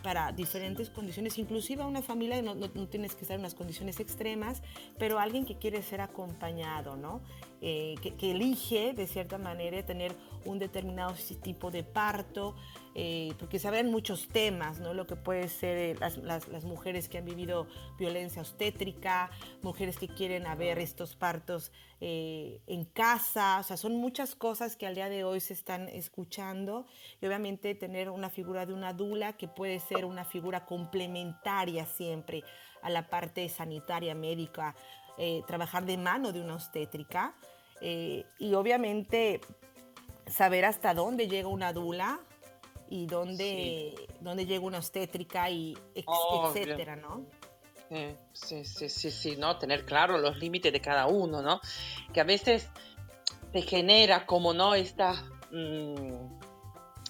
[0.03, 3.99] para diferentes condiciones, inclusive a una familia no, no, tienes que estar en unas condiciones
[3.99, 4.61] extremas,
[4.97, 7.21] pero alguien que quiere ser acompañado, ¿no?
[7.61, 12.55] Eh, que, que, elige de cierta manera tener un determinado tipo de parto,
[12.95, 14.93] eh, porque se hablan muchos temas, ¿no?
[14.93, 17.67] Lo que puede ser eh, las, las, mujeres que han vivido
[17.97, 19.29] violencia obstétrica,
[19.61, 24.87] mujeres que quieren haber estos partos eh, en casa, o sea, son muchas cosas que
[24.87, 26.87] al día de hoy se están escuchando
[27.21, 32.43] y obviamente tener una figura de una dula que puede ser una figura complementaria siempre
[32.81, 34.75] a la parte sanitaria, médica,
[35.47, 37.35] trabajar de mano de una obstétrica
[37.81, 39.41] y obviamente
[40.27, 42.19] saber hasta dónde llega una dula
[42.89, 47.25] y dónde, dónde llega una obstétrica y etcétera, ¿no?
[48.33, 49.57] Sí, sí, sí, sí, ¿no?
[49.57, 51.59] Tener claro los límites de cada uno, ¿no?
[52.13, 52.69] Que a veces
[53.51, 54.75] te genera como, ¿no?
[54.75, 55.13] Esta...
[55.51, 56.37] Mm,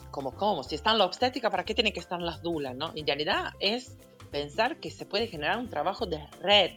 [0.09, 0.63] como, ¿cómo?
[0.63, 2.91] Si están la obstétrica, ¿para qué tienen que estar las dulas, no?
[2.95, 3.97] En realidad es
[4.31, 6.71] pensar que se puede generar un trabajo de red,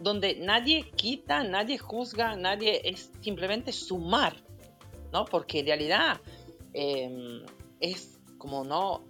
[0.00, 4.36] donde nadie quita, nadie juzga, nadie es simplemente sumar,
[5.12, 5.24] ¿no?
[5.24, 6.20] Porque en realidad
[6.72, 7.44] em,
[7.80, 9.04] es como no,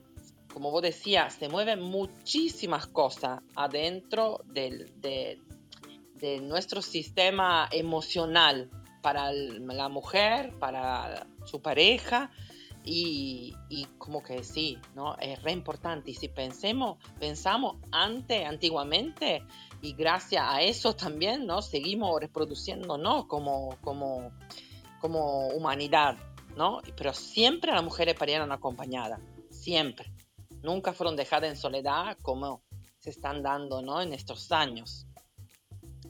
[0.53, 5.39] como vos decías, se mueven muchísimas cosas adentro del, de,
[6.43, 8.69] nuestro sistema emocional
[9.01, 12.31] para la mujer, para su pareja.
[12.85, 13.55] Y,
[13.99, 15.17] como que sí, ¿no?
[15.19, 16.11] Es re importante.
[16.11, 19.43] Y si pensemos, pensamos antes, antiguamente,
[19.83, 21.63] y gracias a eso también, ¿no?
[21.63, 24.33] Seguimos reproduciéndonos como, como,
[25.01, 26.17] como humanidad,
[26.57, 26.81] ¿no?
[26.97, 30.13] Pero siempre las mujeres parieron acompañadas, siempre.
[30.63, 32.63] Nunca fueron dejadas en soledad como
[32.99, 34.01] se están dando, ¿no?
[34.01, 35.07] En estos años.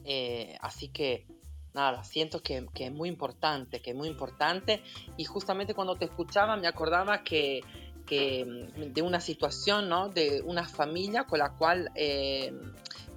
[0.03, 1.25] Eh, así que,
[1.73, 4.83] nada, siento que, es muy importante, que es muy importante.
[5.17, 7.61] Y justamente cuando te escuchaba me acordaba que,
[8.09, 10.09] mm, de una situación, ¿no?
[10.09, 12.53] De una familia con la cual, eh,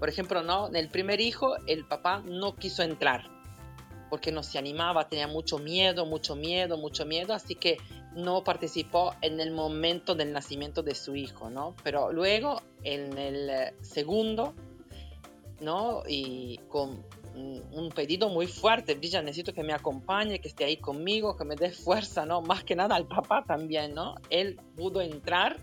[0.04, 0.68] por ejemplo, ¿no?
[0.68, 3.24] En el primer hijo, el papá no quiso entrar
[4.10, 7.78] porque no se animaba, tenía mucho miedo, mucho miedo, mucho miedo, así que
[8.14, 11.74] no participó en el momento del nacimiento de su hijo, ¿no?
[11.82, 14.52] Pero luego, en el eh, segundo,
[15.62, 16.02] ¿no?
[16.06, 17.02] Y con
[17.34, 21.56] un pedido muy fuerte, Villa, necesito que me acompañe, que esté ahí conmigo, que me
[21.56, 22.42] dé fuerza, ¿no?
[22.42, 24.16] Más que nada al papá también, ¿no?
[24.28, 25.56] Él pudo entrar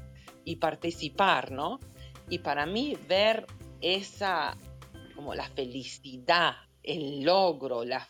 [0.46, 1.80] y participar, ¿no?
[2.28, 3.46] Y para mí ver
[3.82, 4.58] esa,
[5.16, 8.08] como la felicidad, el logro, la,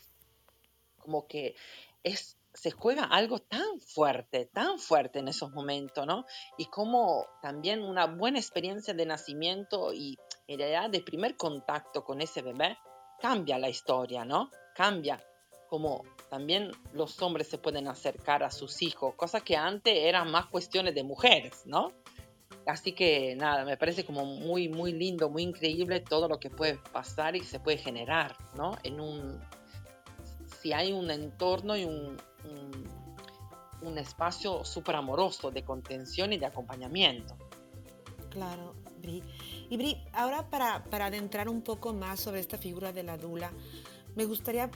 [0.98, 1.54] como que
[2.02, 6.26] es, se juega algo tan fuerte, tan fuerte en esos momentos, ¿no?
[6.58, 12.20] Y como también una buena experiencia de nacimiento y en realidad de primer contacto con
[12.20, 12.78] ese bebé
[13.20, 14.50] cambia la historia, ¿no?
[14.74, 15.22] Cambia
[15.72, 20.44] como también los hombres se pueden acercar a sus hijos, cosa que antes eran más
[20.48, 21.94] cuestiones de mujeres, ¿no?
[22.66, 26.78] Así que nada, me parece como muy, muy lindo, muy increíble todo lo que puede
[26.92, 28.76] pasar y se puede generar, ¿no?
[28.84, 29.40] En un,
[30.60, 32.16] si hay un entorno y un,
[33.82, 37.36] un, espacio súper amoroso de contención y de acompañamiento.
[38.30, 39.22] Claro, Bri.
[39.68, 43.52] Y Bri, ahora para, para adentrar un poco más sobre esta figura de la dula,
[44.14, 44.70] me gustaría,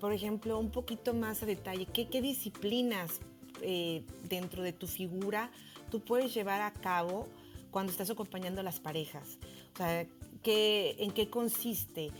[0.00, 3.20] por ejemplo, un poquito más a detalle, ¿qué, disciplinas
[3.62, 5.50] eh, dentro de tu figura
[5.90, 7.28] tú puedes llevar a cabo
[7.70, 9.38] cuando estás acompañando a las parejas?
[9.74, 10.06] O sea,
[10.42, 12.10] ¿qué, ¿en qué consiste?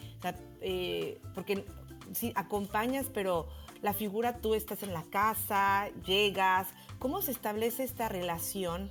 [0.61, 1.64] Eh, porque
[2.12, 3.48] sí, acompañas, pero
[3.83, 6.68] la figura tú estás en la casa, llegas.
[6.98, 8.90] ¿Cómo se establece esta relación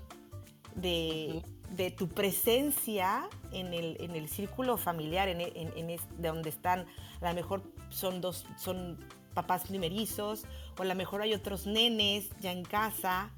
[0.75, 6.85] de, de tu presencia en el, en el círculo familiar, en, en, de donde están,
[7.21, 8.97] a lo mejor son dos, son
[9.33, 10.45] papás primerizos,
[10.77, 13.31] o a lo mejor hay otros nenes ya en casa?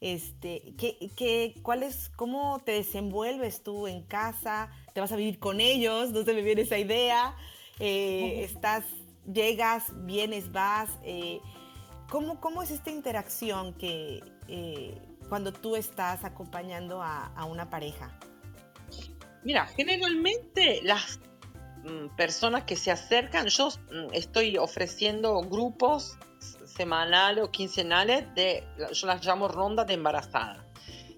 [0.00, 4.70] Este, ¿qué, qué, cuál es, ¿Cómo te desenvuelves tú en casa?
[4.94, 6.10] ¿Te vas a vivir con ellos?
[6.10, 7.36] ¿No se me viene esa idea?
[7.80, 8.84] Eh, ¿Estás,
[9.32, 10.88] llegas, vienes, vas?
[11.02, 11.40] Eh,
[12.08, 18.16] ¿cómo, ¿Cómo es esta interacción que eh, cuando tú estás acompañando a, a, una pareja?
[19.42, 21.18] Mira, generalmente las
[22.16, 26.16] personas que se acercan, yo mm, estoy ofreciendo grupos
[26.64, 30.64] semanales o quincenales de, yo las llamo ronda de embarazada.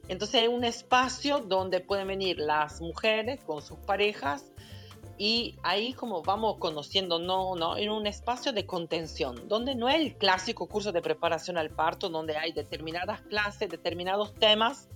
[0.08, 4.44] Entonces hay un espacio donde pueden venir las mujeres con sus parejas
[5.18, 9.96] y ahí como vamos conociendo, no, no, en un espacio de contención, donde no es
[9.96, 14.88] el clásico curso de preparación al parto, donde hay determinadas clases, determinados temas.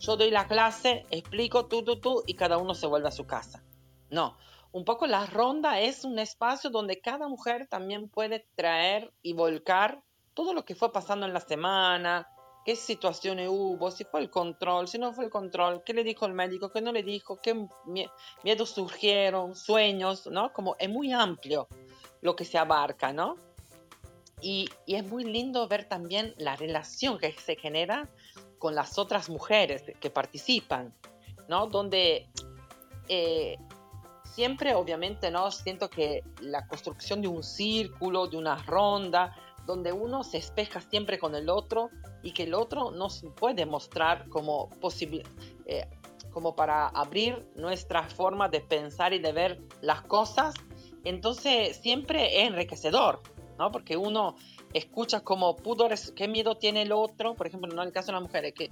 [0.00, 3.26] Yo doy la clase, explico tú, tú, tú y cada uno se vuelve a su
[3.26, 3.62] casa.
[4.10, 4.36] No,
[4.74, 10.02] un poco la ronda es un espacio donde cada mujer también puede traer y volcar
[10.34, 12.28] todo lo que fue pasando en la semana,
[12.64, 16.26] qué situaciones hubo, si fue el control, si no fue el control, qué le dijo
[16.26, 17.68] el médico, qué no le dijo, qué
[18.42, 20.52] miedos surgieron, sueños, ¿no?
[20.52, 21.68] Como es muy amplio
[22.20, 23.36] lo que se abarca, ¿no?
[24.40, 28.10] Y, y es muy lindo ver también la relación que se genera
[28.58, 30.92] con las otras mujeres que participan,
[31.46, 31.68] ¿no?
[31.68, 32.28] Donde
[33.08, 33.56] eh,
[34.34, 40.24] siempre obviamente no siento que la construcción de un círculo, de una ronda, donde uno
[40.24, 41.90] se espeja siempre con el otro
[42.22, 45.22] y que el otro nos puede mostrar como posible,
[45.66, 45.86] eh,
[46.32, 50.54] como para abrir nuestra forma de pensar y de ver las cosas.
[51.04, 53.22] Entonces siempre es enriquecedor,
[53.58, 53.70] ¿no?
[53.70, 54.36] Porque uno
[54.72, 58.22] escucha como pudo, qué miedo tiene el otro, por ejemplo, en el caso de las
[58.22, 58.70] mujeres, que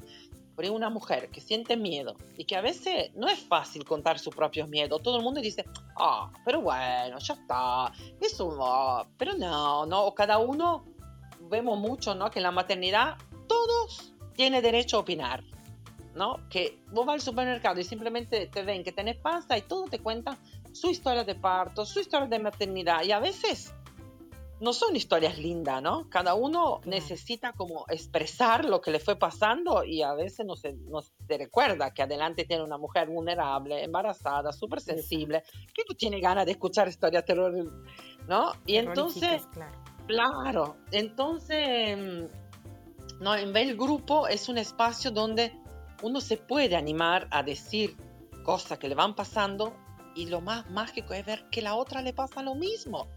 [0.55, 4.35] por una mujer que siente miedo y que a veces no es fácil contar sus
[4.35, 5.03] propios miedos.
[5.03, 5.65] Todo el mundo dice,
[5.97, 10.85] ah, pero bueno, ya está, eso no, pero no, no, cada uno
[11.41, 12.31] vemos mucho, ¿no?
[12.31, 15.43] Que en la maternidad todos tienen derecho a opinar,
[16.15, 16.49] ¿no?
[16.49, 19.99] Que vos vas al supermercado y simplemente te ven que tenés panza y todo te
[19.99, 20.38] cuentan
[20.73, 23.75] su historia de parto, su historia de maternidad y a veces
[24.62, 26.09] no son historias lindas, ¿no?
[26.09, 30.75] Cada uno necesita como expresar lo que le fue pasando y a veces no se,
[30.75, 35.42] no se recuerda que adelante tiene una mujer vulnerable, embarazada, súper sensible,
[35.75, 37.53] que no tiene ganas de escuchar historias terror,
[38.29, 38.53] ¿no?
[38.64, 39.77] Y entonces, claro.
[40.07, 42.31] claro, entonces,
[43.18, 45.53] no, en vez del grupo es un espacio donde
[46.03, 47.96] uno se puede animar a decir
[48.44, 49.75] cosas que le van pasando
[50.14, 53.09] y lo más mágico es ver que la otra le pasa lo mismo.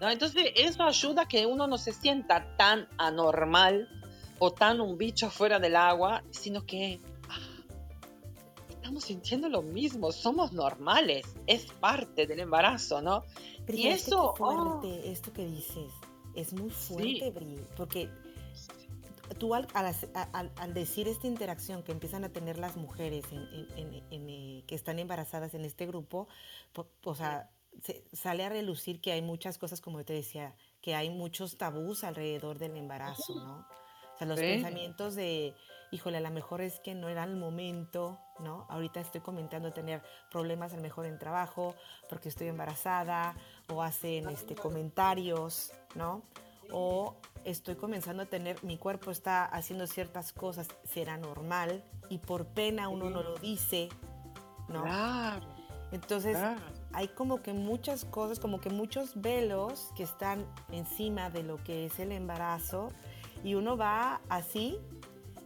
[0.00, 3.88] Entonces eso ayuda a que uno no se sienta tan anormal
[4.38, 7.38] o tan un bicho fuera del agua, sino que ah,
[8.68, 13.24] estamos sintiendo lo mismo, somos normales, es parte del embarazo, ¿no?
[13.68, 14.34] y eso...
[14.36, 15.10] fuerte, oh.
[15.10, 15.92] esto que dices,
[16.34, 17.32] es muy fuerte,
[17.76, 18.10] porque
[19.38, 19.64] tú al,
[20.74, 25.86] decir esta interacción que empiezan a tener las mujeres eh, que están embarazadas en este
[25.86, 26.28] grupo,
[27.02, 27.50] o sea,
[28.12, 32.58] sale a relucir que hay muchas cosas, como te decía, que hay muchos tabús alrededor
[32.58, 33.66] del embarazo, ¿no?
[34.14, 35.54] O sea, los pensamientos de,
[35.90, 38.66] híjole, a lo mejor es que no era el momento, ¿no?
[38.70, 41.74] Ahorita estoy comentando tener problemas a lo mejor en trabajo
[42.08, 43.36] porque estoy embarazada
[43.68, 46.22] o hacen este, comentarios, ¿no?
[46.72, 52.46] o estoy comenzando a tener, mi cuerpo está haciendo ciertas cosas, será normal y por
[52.46, 53.88] pena uno no lo dice,
[54.68, 54.82] ¿no?
[54.82, 55.46] Claro.
[55.92, 56.36] Entonces
[56.92, 61.86] hay como que muchas cosas, como que muchos velos que están encima de lo que
[61.86, 62.90] es el embarazo
[63.44, 64.78] y uno va así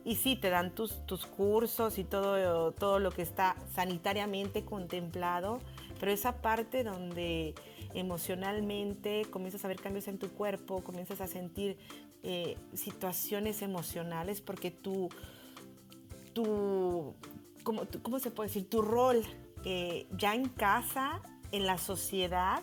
[0.05, 5.61] y sí, te dan tus, tus cursos y todo, todo lo que está sanitariamente contemplado,
[5.99, 7.55] pero esa parte donde
[7.93, 11.77] emocionalmente comienzas a ver cambios en tu cuerpo, comienzas a sentir
[12.23, 15.11] eh, situaciones emocionales, porque tu,
[16.33, 17.15] tu,
[17.63, 18.71] ¿cómo, ¿cómo se puede decir?
[18.71, 19.23] Tu rol
[19.65, 21.21] eh, ya en casa,
[21.53, 22.63] en la sociedad,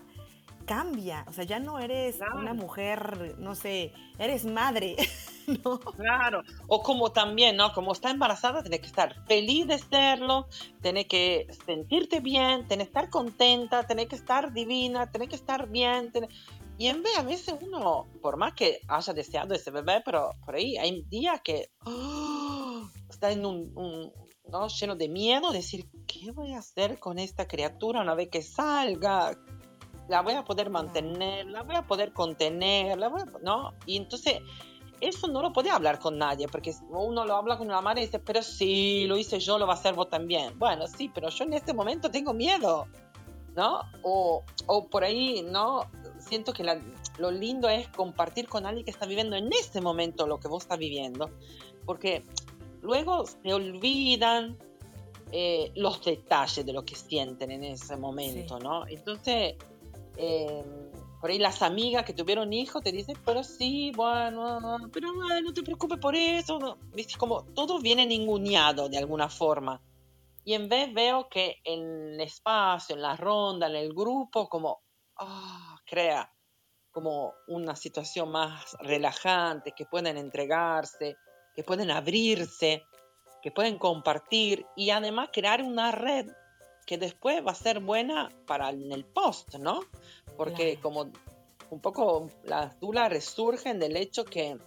[0.66, 1.26] cambia.
[1.28, 4.96] O sea, ya no eres una mujer, no sé, eres madre.
[5.48, 5.80] ¿no?
[5.80, 7.72] Claro, o como también, ¿no?
[7.74, 10.48] Como está embarazada, tiene que estar feliz de serlo,
[10.82, 15.70] tiene que sentirte bien, tiene que estar contenta, tiene que estar divina, tiene que estar
[15.70, 16.12] bien.
[16.78, 20.56] Y en vez, a veces uno, por más que haya deseado ese bebé, pero por
[20.56, 22.88] ahí hay días que ¡oh!
[23.10, 24.12] está en un,
[24.52, 24.68] ¿no?
[24.68, 29.38] lleno de miedo, decir, ¿qué voy a hacer con esta criatura una vez que salga?
[30.08, 33.74] la voy a poder mantener, la voy a poder contener, la voy ¿no?
[33.86, 34.40] Y entonces
[35.02, 38.06] eso no lo puede hablar con nadie, porque uno lo habla con una madre y
[38.06, 40.58] dice, pero sí, lo hice yo, lo va a hacer vos también.
[40.58, 42.88] Bueno, sí, pero yo en este momento tengo miedo,
[43.56, 43.82] ¿no?
[44.02, 45.86] O, o por ahí, ¿no?
[46.20, 46.64] Siento que
[47.20, 50.64] lo lindo es compartir con alguien que está viviendo en este momento lo que vos
[50.64, 51.30] estás viviendo,
[51.86, 52.24] porque
[52.82, 54.58] luego se olvidan
[55.32, 58.88] eh, los detalles de lo que sienten en ese momento, ¿no?
[58.88, 59.56] Entonces
[60.18, 60.64] eh,
[61.20, 65.64] por ahí las amigas que tuvieron hijos te dicen, pero sí, bueno, pero no te
[65.64, 66.60] preocupes por eso.
[66.60, 66.78] No.
[67.18, 69.82] Como todo viene ninguneado de alguna forma.
[70.44, 74.82] Y en vez veo que en el espacio, en la ronda, en el grupo, como
[75.18, 76.32] ah, crea
[76.92, 81.16] como una situación más relajante, que pueden entregarse,
[81.58, 82.86] que pueden abrirse,
[83.42, 86.28] que pueden compartir y además crear una red
[86.86, 89.80] que después va a ser buena para el post, ¿no?
[90.38, 91.12] Porque como
[91.72, 94.60] un poco las dudas resurgen del hecho que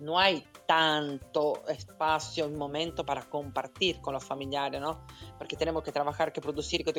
[0.00, 5.06] no hay tanto espacio y momento para compartir con los familiares, ¿no?
[5.38, 6.92] Porque tenemos que trabajar, que producir, que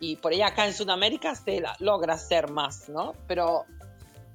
[0.00, 3.12] y por ahí acá en Sudamérica se logra hacer más, ¿no?
[3.28, 3.66] Pero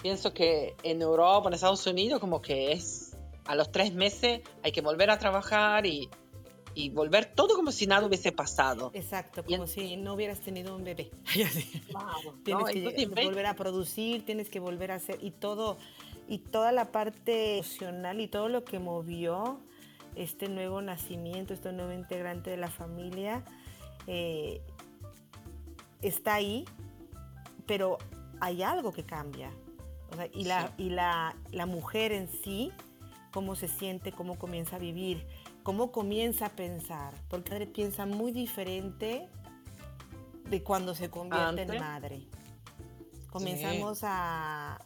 [0.02, 4.72] pienso que en Europa, en Estados Unidos, como que es a los tres meses hay
[4.72, 6.10] que volver a trabajar y
[6.74, 8.92] y volver todo como si nada hubiese pasado.
[8.94, 11.12] Exacto, como si no hubieras tenido un bebé.
[12.44, 15.78] tienes que volver a producir, tienes que volver a hacer y todo
[16.28, 19.60] y toda la parte emocional y todo lo que movió
[20.16, 23.44] este nuevo nacimiento, este nuevo integrante de la familia
[24.08, 24.62] eh,
[26.02, 26.66] está ahí,
[27.66, 27.98] pero
[28.40, 29.52] hay algo que cambia.
[30.34, 32.72] Y la, y la, la mujer en sí,
[33.32, 35.26] cómo se siente, cómo comienza a vivir
[35.70, 39.28] cómo comienza a pensar, porque madre piensa muy diferente
[40.50, 42.28] de cuando se convierte en madre.
[43.30, 44.80] Comenzamos a,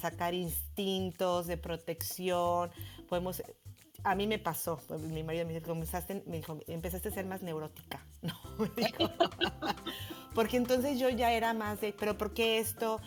[0.00, 2.70] sacar instintos de protección,
[3.08, 3.42] podemos...
[4.02, 7.42] A mí me pasó, mi marido me dijo, comenzaste, me dijo, empezaste a ser más
[7.42, 8.34] neurótica, ¿no?
[10.34, 13.00] porque entonces yo ya era más de, pero ¿por qué esto?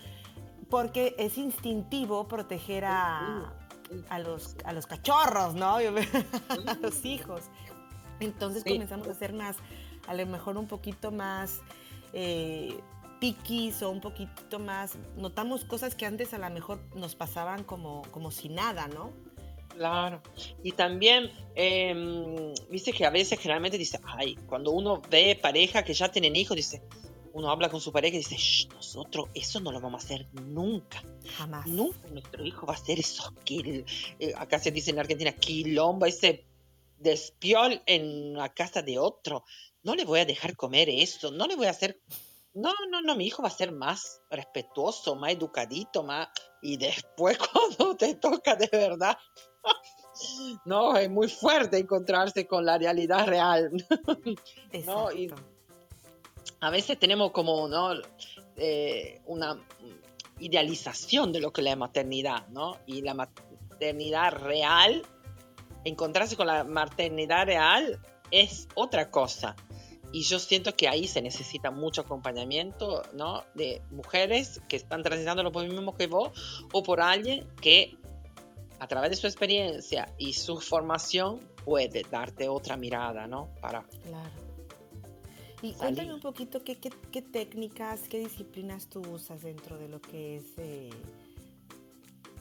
[0.69, 3.53] Porque es instintivo proteger a,
[4.10, 5.77] a los, a los cachorros, ¿no?
[6.67, 7.43] a los hijos.
[8.19, 9.58] Entonces comenzamos a ser más,
[10.08, 11.62] a lo mejor un poquito más
[12.13, 12.80] eh,
[13.19, 18.03] piquis o un poquito más, notamos cosas que antes a lo mejor nos pasaban como,
[18.12, 19.12] como si nada, ¿no?
[19.69, 20.21] Claro.
[20.63, 25.93] Y también, eh, viste que a veces generalmente dice, ay, cuando uno ve pareja que
[25.93, 26.82] ya tienen hijos, dice,
[27.38, 31.04] uno habla con su pareja y dice, nosotros eso no lo vamos a hacer nunca.
[31.38, 31.67] Jamás.
[31.67, 33.32] Nunca nuestro hijo va a hacer eso.
[33.45, 33.86] Que,
[34.19, 36.47] eh, acá se dice en Argentina, quilombo, ese
[36.97, 39.43] despiol en la casa de otro.
[39.84, 42.02] No le voy a dejar comer eso, no le voy a hacer...
[42.56, 46.29] No, no, no, mi hijo va a ser más respetuoso, más educadito, más...
[46.63, 47.38] Y después
[47.77, 49.15] cuando te toca de verdad...
[50.65, 53.71] no, es muy fuerte encontrarse con la realidad real.
[54.71, 55.12] Exacto.
[55.15, 55.29] Y,
[56.60, 57.69] a veces tenemos como.
[58.60, 59.55] Eh, una
[60.39, 62.77] idealización de lo que es la maternidad, ¿no?
[62.85, 65.03] Y la maternidad real,
[65.83, 67.99] encontrarse con la maternidad real
[68.31, 69.55] es otra cosa.
[70.12, 73.43] Y yo siento que ahí se necesita mucho acompañamiento, ¿no?
[73.55, 77.97] De mujeres que están transitando lo mismo que vos o por alguien que
[78.79, 83.49] a través de su experiencia y su formación puede darte otra mirada, ¿no?
[83.60, 84.46] Para claro
[85.62, 90.37] y cuéntame un poquito qué, qué, técnicas, qué disciplinas tú usas dentro de lo que
[90.37, 90.89] es eh,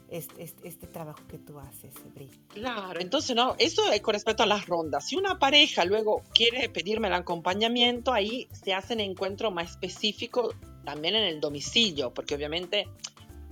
[0.09, 2.29] este, este, trabajo que tú haces, Bri.
[2.49, 5.07] Claro, entonces no, eso es con respecto a las rondas.
[5.07, 10.55] Si una pareja luego quiere pedirme el acompañamiento, ahí se hacen encuentros más específicos
[10.85, 12.87] también en el domicilio, porque obviamente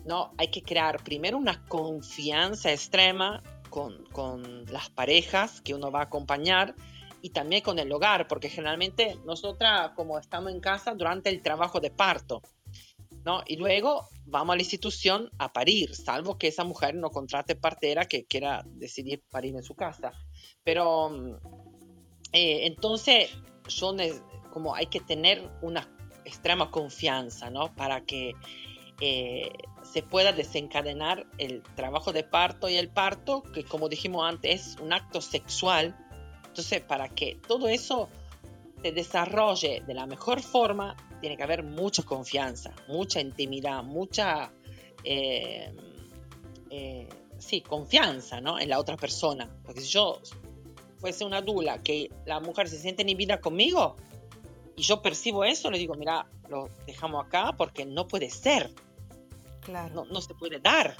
[0.05, 6.01] no hay que crear primero una confianza extrema con, con las parejas que uno va
[6.01, 6.75] a acompañar
[7.25, 11.81] y también con el hogar, porque generalmente nosotras como estamos en casa durante el trabajo
[11.81, 12.43] de parto,
[13.25, 13.43] ¿no?
[13.47, 18.05] Y luego vamos a la institución a parir, salvo que esa mujer no contrate partera
[18.05, 20.13] que quiera decidir parir en su casa.
[20.65, 21.37] Pero mm,
[22.35, 23.31] eh, entonces
[23.69, 23.97] son
[24.53, 25.89] como hay que tener una
[26.27, 27.75] extrema confianza, ¿no?
[27.75, 28.35] Para que
[29.01, 29.51] eh,
[29.83, 34.77] se pueda desencadenar el trabajo de parto y el parto, que como dijimos antes es
[34.81, 35.97] un acto sexual.
[36.55, 38.09] Entonces, para que todo eso
[38.81, 44.53] se desarrolle de la mejor forma, tiene que haber mucha confianza, mucha intimidad, mucha,
[45.03, 45.75] eh,
[46.71, 48.61] eh, sí, confianza ¿no?
[48.61, 49.51] en la otra persona.
[49.65, 50.21] Porque si yo
[50.99, 53.97] fuese una dula que la mujer se siente inhibida conmigo
[54.77, 58.71] y yo percibo eso, le digo, mira, lo dejamos acá porque no puede ser.
[59.63, 59.93] Claro.
[59.93, 60.97] No, no se puede dar.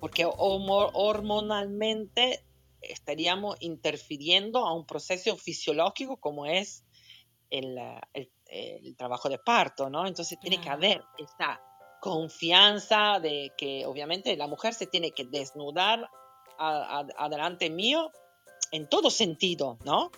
[0.00, 2.42] Porque hormonalmente
[2.80, 6.84] estaríamos interfiriendo a un proceso fisiológico como es
[7.50, 7.78] el,
[8.14, 10.06] el el trabajo de parto, ¿no?
[10.06, 11.60] Entonces tiene que haber esa
[12.00, 16.08] confianza de que obviamente la mujer se tiene que desnudar
[16.58, 18.10] adelante mío
[18.72, 20.10] en todo sentido, ¿no?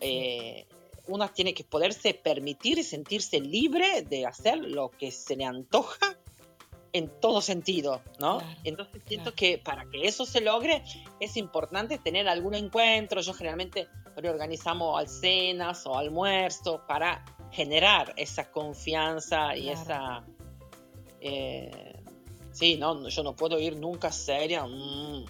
[0.00, 0.66] Eh,
[1.06, 6.18] una tiene que poderse permitir y sentirse libre de hacer lo que se le antoja
[6.96, 8.40] en todo sentido, ¿no?
[8.64, 10.82] Entonces siento que para que eso se logre
[11.20, 13.20] es importante tener algún encuentro.
[13.20, 17.22] Yo generalmente reorganizamos alcenas o almuerzo para
[17.52, 20.24] generar esa confianza y esa...
[21.20, 22.02] Eh,
[22.52, 25.24] sí, no, yo no puedo ir nunca seria, mm,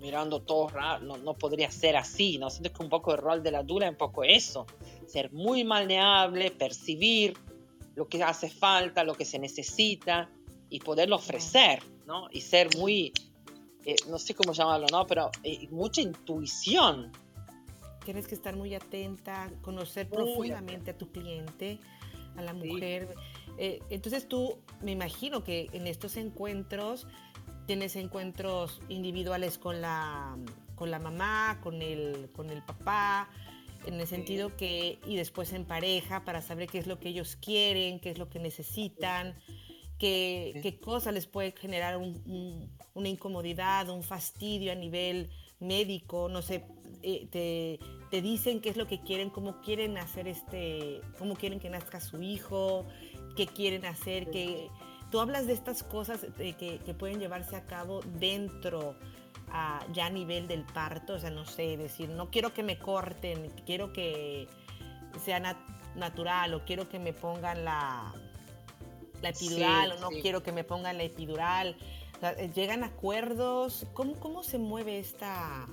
[0.00, 2.48] mirando todo raro, no, no, podría ser así, ¿no?
[2.48, 4.66] Siento que un poco el rol de la dura es un poco eso,
[5.06, 7.36] ser muy malneable, percibir
[7.94, 10.30] lo que hace falta, lo que se necesita
[10.74, 12.26] y poderlo ofrecer, ¿no?
[12.32, 13.12] Y ser muy,
[13.84, 15.06] eh, no sé cómo llamarlo, ¿no?
[15.06, 17.12] Pero eh, mucha intuición,
[18.04, 21.78] tienes que estar muy atenta, conocer profundamente a tu cliente,
[22.36, 23.14] a la mujer.
[23.56, 27.06] Eh, entonces tú, me imagino que en estos encuentros
[27.68, 30.36] tienes encuentros individuales con la,
[30.74, 33.30] con la mamá, con el, con el papá,
[33.86, 37.36] en el sentido que, y después en pareja para saber qué es lo que ellos
[37.36, 39.36] quieren, qué es lo que necesitan,
[39.98, 45.30] qué, qué cosa les puede generar una incomodidad, un fastidio a nivel
[45.60, 46.64] médico, no sé,
[47.02, 47.78] eh, te,
[48.10, 52.00] te, dicen qué es lo que quieren, cómo quieren hacer este, cómo quieren que nazca
[52.00, 52.86] su hijo,
[53.36, 54.68] qué quieren hacer, que
[55.10, 58.96] tú hablas de estas cosas eh, que, que, pueden llevarse a cabo dentro,
[59.92, 63.52] ya a nivel del parto, o sea, no sé, decir, no quiero que me corten,
[63.64, 64.48] quiero que
[65.24, 65.40] sea
[65.94, 68.12] natural o quiero que me pongan la,
[69.24, 71.76] la epidural o no quiero que me pongan la epidural.
[72.22, 73.86] Eh, llegan acuerdos.
[73.92, 75.66] ¿Cómo, ¿Cómo se mueve esta,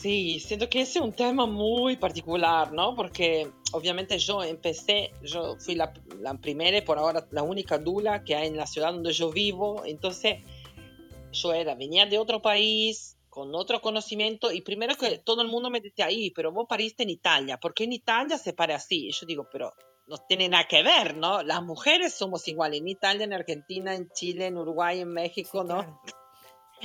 [0.00, 2.94] Sí, siento que ese es un tema muy particular, ¿no?
[2.94, 8.22] Porque obviamente yo empecé, yo fui la, la, primera y por ahora la única dula
[8.22, 10.42] que hay en la ciudad donde yo vivo, entonces
[11.32, 15.70] yo era, venía de otro país, con otro conocimiento, y primero que todo el mundo
[15.70, 19.08] me decía, ahí, pero vos pariste en Italia, ¿por qué en Italia se para así?
[19.08, 19.72] Y yo digo, pero
[20.06, 21.42] no tiene nada que ver, ¿no?
[21.42, 26.00] Las mujeres somos iguales en Italia, en Argentina, en Chile, en Uruguay, en México, ¿no?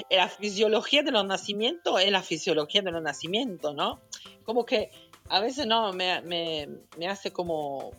[0.09, 3.99] la fisiología de los nacimientos es la fisiología de los nacimientos, ¿no?
[4.45, 4.91] Como que
[5.29, 7.91] a veces no, me, me, me hace como,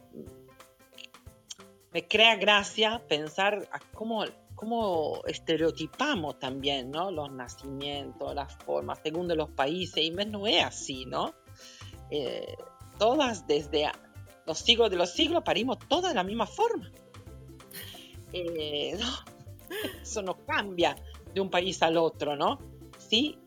[1.93, 7.11] me crea gracia pensar a cómo, cómo estereotipamos también, ¿no?
[7.11, 11.35] Los nacimientos, las formas, según de los países, y no es así, ¿no?
[12.11, 12.57] Eh,
[12.99, 13.91] todas desde
[14.47, 16.91] los siglos de los siglos parimos todas de la misma forma.
[18.33, 18.99] Eh,
[20.03, 20.97] eso no cambia
[21.33, 22.59] de un país al otro, ¿no?
[22.99, 23.39] Sí,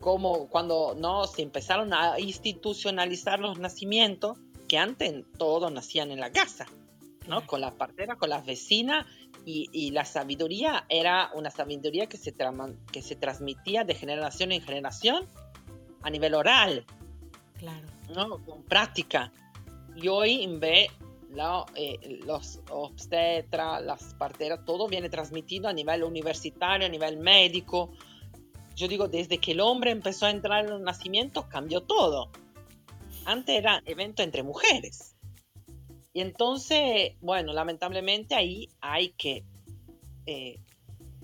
[0.00, 4.38] como cuando no se empezaron a institucionalizar los nacimientos,
[4.68, 6.66] que antes todos nacían en la casa,
[7.28, 7.46] ¿no?
[7.46, 9.06] Con las parteras, con las vecinas,
[9.46, 12.34] y, la sabiduría era una sabiduría que se,
[12.90, 15.26] que se transmitía de generación en generación
[16.02, 16.86] a nivel oral,
[17.58, 17.86] claro.
[18.14, 18.44] ¿no?
[18.44, 19.32] Con práctica.
[19.96, 20.90] Y hoy en vez
[21.74, 27.90] eh, los obstetras, las parteras, todo viene transmitido a nivel universitario, a nivel médico.
[28.76, 32.30] Yo digo, desde que el hombre empezó a entrar en los nacimientos, cambió todo.
[33.24, 35.16] Antes era evento entre mujeres.
[36.12, 39.44] Y entonces, bueno, lamentablemente ahí hay que,
[40.26, 40.60] eh,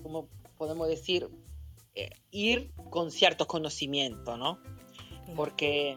[0.03, 1.29] como podemos decir,
[1.95, 4.59] eh, ir con cierto conocimiento, ¿no?
[5.37, 5.95] Porque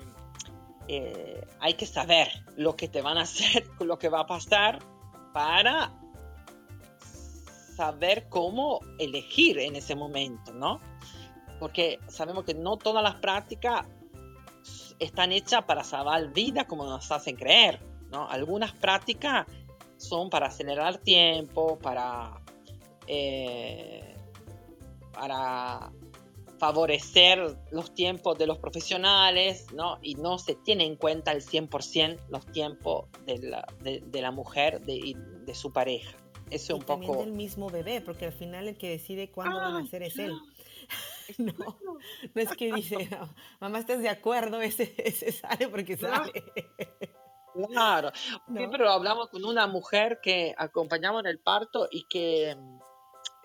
[0.88, 4.78] eh, hay que saber lo que te van a hacer, lo que va a pasar
[5.32, 5.92] para
[7.76, 10.80] saber cómo elegir en ese momento, ¿no?
[11.58, 13.86] Porque sabemos que no todas las prácticas
[14.98, 17.80] están hechas para salvar vida como nos hacen creer,
[18.10, 18.28] ¿no?
[18.28, 19.46] Algunas prácticas
[19.96, 22.40] son para acelerar tiempo, para,
[23.06, 24.16] eh,
[25.12, 25.90] para
[26.64, 29.98] favorecer los tiempos de los profesionales, ¿no?
[30.00, 34.80] Y no se tiene en cuenta el 100% los tiempos de la, de, la mujer
[34.86, 36.16] y de, su pareja.
[36.50, 37.22] Eso es un también poco...
[37.22, 40.32] del mismo bebé, porque al final el que decide cuándo van a hacer es él.
[41.38, 43.08] No, no es que dice,
[43.58, 44.60] mamá, ¿estás de acuerdo?
[44.60, 46.32] Ese, ese sale porque sale.
[47.70, 48.12] Claro,
[48.70, 52.54] pero hablamos con una mujer que acompañamos en el parto y que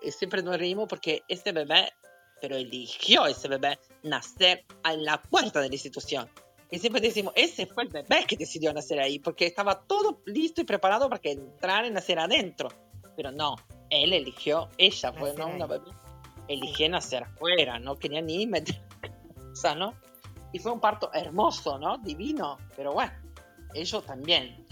[0.02, 1.92] eh, siempre nos reímos porque este bebé,
[2.40, 6.28] pero eligió ese bebé nacer a la puerta de la institución.
[6.70, 10.60] Y siempre decimos, ese fue el bebé que decidió nacer ahí, porque estaba todo listo
[10.60, 12.68] y preparado para que entrara y nacer adentro.
[13.16, 13.56] Pero no,
[13.90, 15.48] él eligió, ella fue ¿no?
[15.48, 15.90] una bebé,
[16.48, 18.80] eligió nacer afuera, no quería ni meter,
[19.52, 19.94] o sea, ¿no?
[20.52, 21.98] Y fue un parto hermoso, ¿no?
[21.98, 23.12] Divino, pero bueno
[23.74, 24.64] ellos también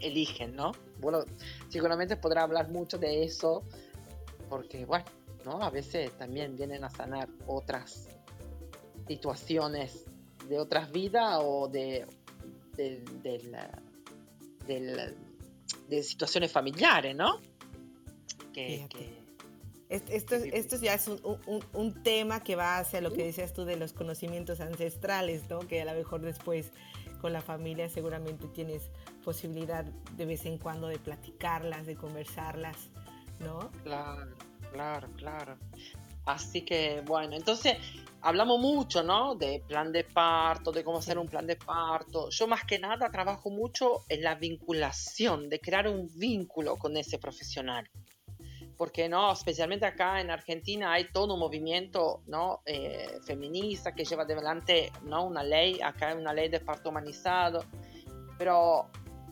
[0.00, 0.72] eligen, ¿no?
[1.00, 1.24] Bueno,
[1.68, 3.62] seguramente podrá hablar mucho de eso,
[4.48, 5.04] porque, bueno,
[5.44, 5.62] ¿no?
[5.62, 8.08] A veces también vienen a sanar otras
[9.06, 10.04] situaciones
[10.48, 12.06] de otras vidas o de,
[12.76, 13.02] de,
[15.88, 17.40] de, situaciones familiares, ¿no?
[18.52, 18.86] Que,
[19.88, 23.64] esto, esto ya es un, un, un, tema que va hacia lo que decías tú
[23.64, 25.60] de los conocimientos ancestrales, ¿no?
[25.60, 26.70] Que a lo mejor después
[27.20, 28.90] con la familia seguramente tienes
[29.24, 32.76] posibilidad de vez en cuando de platicarlas, de conversarlas,
[33.40, 33.70] ¿no?
[33.82, 34.36] Claro,
[34.72, 35.56] claro, claro.
[36.26, 37.76] Así que bueno, entonces
[38.20, 39.34] hablamos mucho, ¿no?
[39.34, 42.28] De plan de parto, de cómo hacer un plan de parto.
[42.30, 47.18] Yo más que nada trabajo mucho en la vinculación, de crear un vínculo con ese
[47.18, 47.88] profesional
[48.80, 52.62] porque no, especialmente acá en Argentina hay todo un movimiento ¿no?
[52.64, 55.26] Eh, feminista que lleva adelante ¿no?
[55.26, 57.62] una ley, acá hay una ley de parto humanizado,
[58.38, 58.88] pero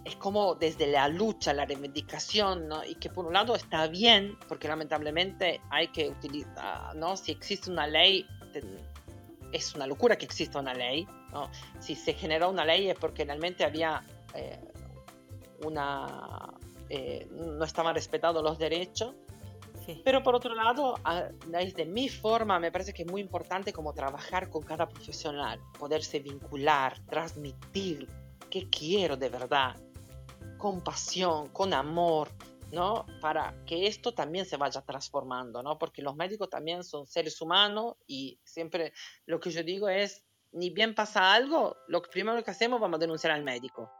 [0.09, 2.85] es como desde la lucha, la reivindicación, ¿no?
[2.85, 7.17] y que por un lado está bien, porque lamentablemente hay que utilizar, ¿no?
[7.17, 8.27] si existe una ley,
[9.53, 11.51] es una locura que exista una ley, ¿no?
[11.79, 14.03] si se generó una ley es porque realmente había
[14.35, 14.59] eh,
[15.65, 16.53] una...
[16.91, 19.15] Eh, no estaban respetados los derechos
[20.05, 20.97] pero por otro lado,
[21.47, 26.19] desde mi forma, me parece que es muy importante como trabajar con cada profesional, poderse
[26.21, 28.07] vincular, transmitir
[28.51, 29.77] qué quiero de verdad,
[30.59, 32.29] con pasión, con amor,
[32.73, 33.07] ¿no?
[33.21, 35.79] Para que esto también se vaya transformando, ¿no?
[35.79, 38.93] Porque los médicos también son seres humanos y siempre
[39.27, 43.01] lo que yo digo es, ni bien pasa algo, lo primero que hacemos vamos a
[43.01, 43.91] denunciar al médico.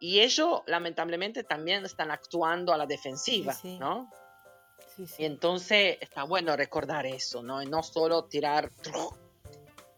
[0.00, 4.10] Y ellos, lamentablemente, también están actuando a la defensiva, ¿no?
[5.16, 7.62] Y entonces está bueno recordar eso, ¿no?
[7.62, 8.70] Y no solo tirar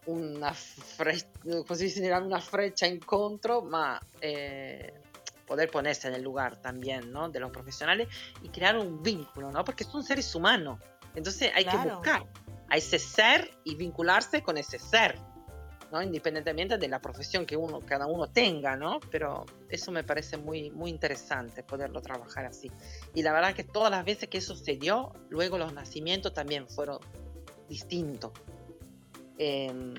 [0.05, 0.55] una,
[2.21, 5.00] una flecha en contra, ma eh,
[5.51, 7.27] poder ponerse en el lugar también, ¿no?
[7.27, 8.07] De los profesionales
[8.41, 9.65] y crear un vínculo, ¿no?
[9.65, 10.79] Porque son seres humanos.
[11.13, 12.25] Entonces hay que buscar
[12.69, 15.19] a ese ser y vincularse con ese ser.
[15.91, 16.01] ¿no?
[16.01, 19.01] Independientemente de la profesión que uno, cada uno tenga, ¿no?
[19.11, 22.71] Pero eso me parece muy, muy interesante poderlo trabajar así.
[23.13, 26.69] Y la verdad que todas las veces que eso se dio, luego los nacimientos también
[26.69, 26.99] fueron
[27.67, 28.31] distintos.
[29.37, 29.95] Em,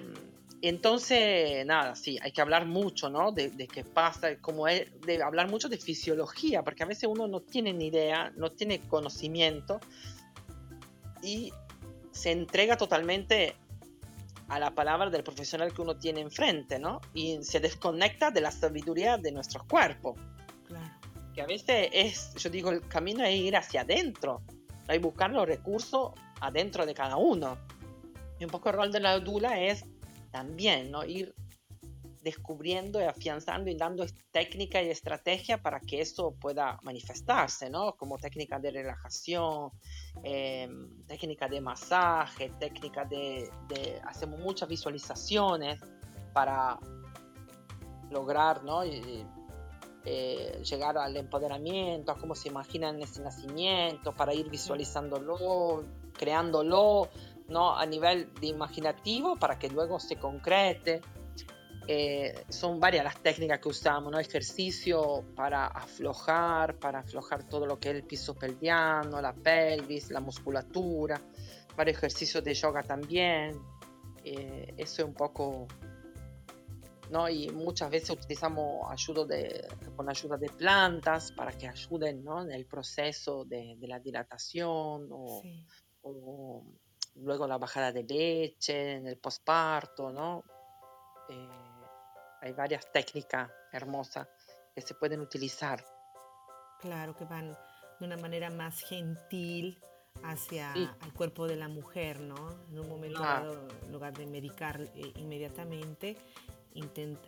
[0.69, 3.33] entonces, nada, sí, hay que hablar mucho, ¿no?
[3.33, 7.27] De, de qué pasa, como es, de hablar mucho de fisiología, porque a veces uno
[7.27, 9.81] no tiene ni idea, no tiene conocimiento
[11.23, 11.53] y
[12.13, 13.57] se entrega totalmente
[14.49, 17.01] a la palabra del profesional que uno tiene enfrente, ¿no?
[17.15, 20.17] Y se desconecta de la sabiduría de nuestros cuerpos.
[20.69, 20.95] Claro.
[21.35, 24.43] Que a veces es, yo digo, el camino es ir hacia adentro,
[24.89, 27.57] hay buscar los recursos adentro de cada uno.
[28.39, 29.87] Y un poco el rol de la dula es
[30.33, 31.05] también, ¿no?
[31.05, 31.35] Ir
[32.23, 37.95] descubriendo y afianzando y dando técnica y estrategia para que eso pueda manifestarse, ¿no?
[37.97, 39.71] Como técnica de relajación,
[40.23, 40.69] eh,
[41.07, 43.51] técnica de masaje, técnica de,
[44.05, 45.81] Hacemos muchas visualizaciones
[46.33, 46.79] para
[48.11, 48.83] lograr, ¿no?
[50.05, 57.09] Eh, llegar al empoderamiento, a cómo se imaginan ese nacimiento, para ir visualizándolo, creándolo,
[57.49, 57.77] ¿no?
[57.77, 61.01] A nivel de imaginativo para que luego se concrete.
[61.89, 64.19] eh, son varias las técnicas que usamos, ¿no?
[64.19, 70.21] Ejercicio para aflojar, para aflojar todo lo que es el piso pelviano, la pelvis, la
[70.21, 71.21] musculatura,
[71.77, 73.61] varios ejercicios de yoga también.
[74.25, 75.67] Eh, eso es un poco,
[77.11, 77.29] ¿no?
[77.29, 79.67] Y muchas veces utilizamos ayuda de,
[79.97, 82.43] con ayuda de plantas para que ayuden, ¿no?
[82.43, 85.43] En el proceso de, la dilatación o,
[86.03, 86.65] o,
[87.17, 90.45] luego la bajada de leche, en el posparto, ¿no?
[91.29, 91.49] Eh,
[92.41, 94.29] hay varias técnicas hermosas
[94.75, 95.85] que se pueden utilizar.
[96.81, 97.57] Claro, que van
[98.01, 99.79] de una manera más gentil
[100.25, 102.51] hacia el cuerpo de la mujer, ¿no?
[102.69, 106.17] En un momento dado, en lugar de medicar eh, inmediatamente,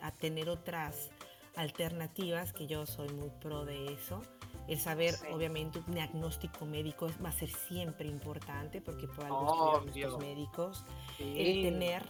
[0.01, 1.11] a tener otras
[1.57, 4.23] alternativas, que yo soy muy pro de eso.
[4.67, 10.19] El saber, obviamente, un diagnóstico médico va a ser siempre importante porque por algo los
[10.19, 10.85] médicos.
[11.19, 12.03] El tener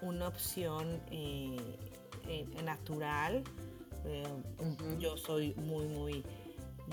[0.00, 1.56] una opción eh,
[2.26, 3.42] eh, natural.
[4.06, 4.24] Eh,
[4.98, 6.24] yo soy muy, muy,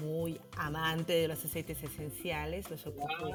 [0.03, 3.29] muy amante de los aceites esenciales, los ocupo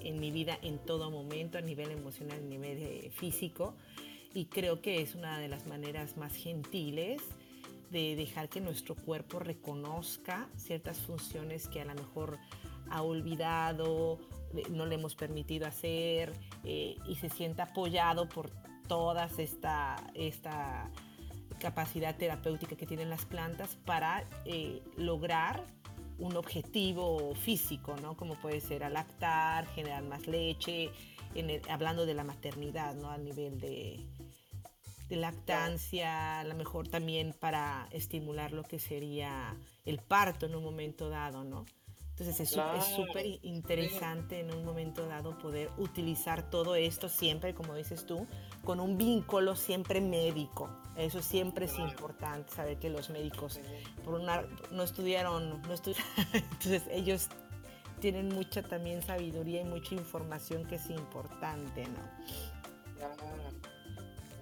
[0.00, 3.74] en, mi vida en todo momento, a nivel emocional, a nivel físico,
[4.32, 7.22] y creo que es una de las maneras más gentiles
[7.94, 12.38] de dejar que nuestro cuerpo reconozca ciertas funciones que a lo mejor
[12.90, 14.18] ha olvidado,
[14.70, 16.32] no le hemos permitido hacer
[16.64, 18.50] y se sienta apoyado por
[18.88, 20.90] todas esta, esta
[21.60, 25.64] capacidad terapéutica que tienen las plantas para eh, lograr
[26.18, 28.16] un objetivo físico, ¿no?
[28.16, 30.90] Como puede ser lactar, generar más leche,
[31.70, 33.10] hablando de la maternidad, ¿no?
[33.10, 34.04] A nivel de,
[35.08, 40.64] de lactancia, a lo mejor también para estimular lo que sería el parto en un
[40.64, 41.64] momento dado, ¿no?
[42.16, 42.50] Entonces es
[42.94, 48.28] súper interesante en un momento dado poder utilizar todo esto siempre, como dices tú,
[48.64, 50.70] con un vínculo siempre médico.
[50.96, 53.58] Eso siempre es importante, saber que los médicos
[54.04, 57.28] por una, no estudiaron, no estudiaron, entonces ellos
[57.98, 63.04] tienen mucha también sabiduría y mucha información que es importante, ¿no?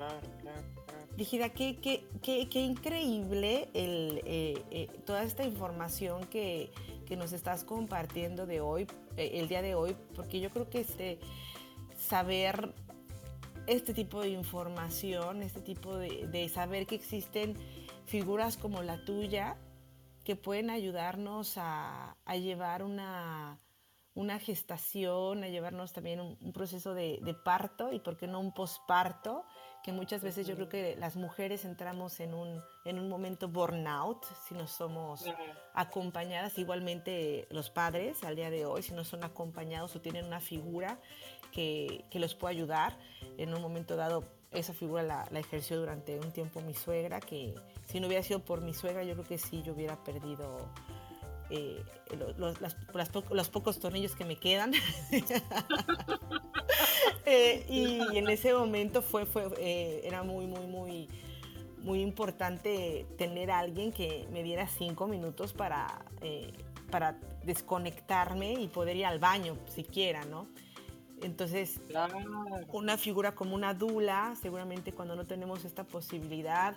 [0.02, 6.72] Claro, qué, qué, qué, qué increíble el, eh, eh, toda esta información que,
[7.06, 8.86] que nos estás compartiendo de hoy,
[9.16, 11.18] eh, el día de hoy, porque yo creo que este,
[11.96, 12.74] saber
[13.66, 17.56] este tipo de información, este tipo de, saber que existen
[18.06, 19.56] figuras como la tuya
[20.24, 23.60] que pueden ayudarnos a, llevar una,
[24.14, 28.52] una, gestación, a llevarnos también un, proceso de, de, parto y, ¿por qué no, un
[28.52, 29.44] posparto?
[29.82, 34.24] Que muchas veces yo creo que las mujeres entramos en un, en un momento burnout
[34.46, 35.24] si no somos
[35.74, 40.40] acompañadas, igualmente los padres al día de hoy, si no son acompañados o tienen una
[40.40, 40.98] figura
[41.50, 42.96] que, que los puede ayudar,
[43.38, 47.54] en un momento dado esa figura la, la, ejerció durante un tiempo mi suegra, que
[47.86, 50.68] si no hubiera sido por mi suegra yo creo que sí, yo hubiera perdido
[51.50, 51.84] eh,
[52.38, 52.56] los,
[53.30, 54.72] los, pocos tornillos que me quedan.
[57.24, 61.08] Eh, y en ese momento fue, fue, eh, era muy, muy, muy,
[61.78, 66.04] muy importante tener a alguien que me diera cinco minutos para,
[66.90, 70.46] para desconectarme y poder ir al baño siquiera, ¿no?
[71.22, 71.80] Entonces,
[72.72, 76.74] una figura como una dula, seguramente cuando no tenemos esta posibilidad,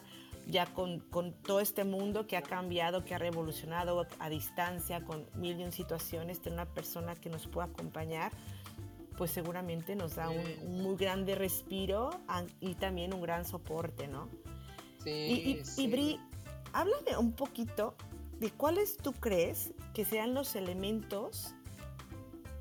[0.47, 5.25] ya con, con, todo este mundo que ha cambiado, que ha revolucionado a distancia, con
[5.33, 8.31] mil y un situaciones, tener una persona que nos pueda acompañar,
[9.17, 12.09] pues seguramente nos da un, muy grande respiro
[12.59, 14.29] y también un gran soporte, ¿no?
[15.03, 16.19] Sí, y, y, Bri,
[16.73, 17.95] háblame un poquito
[18.39, 21.53] de cuáles tú crees que sean los elementos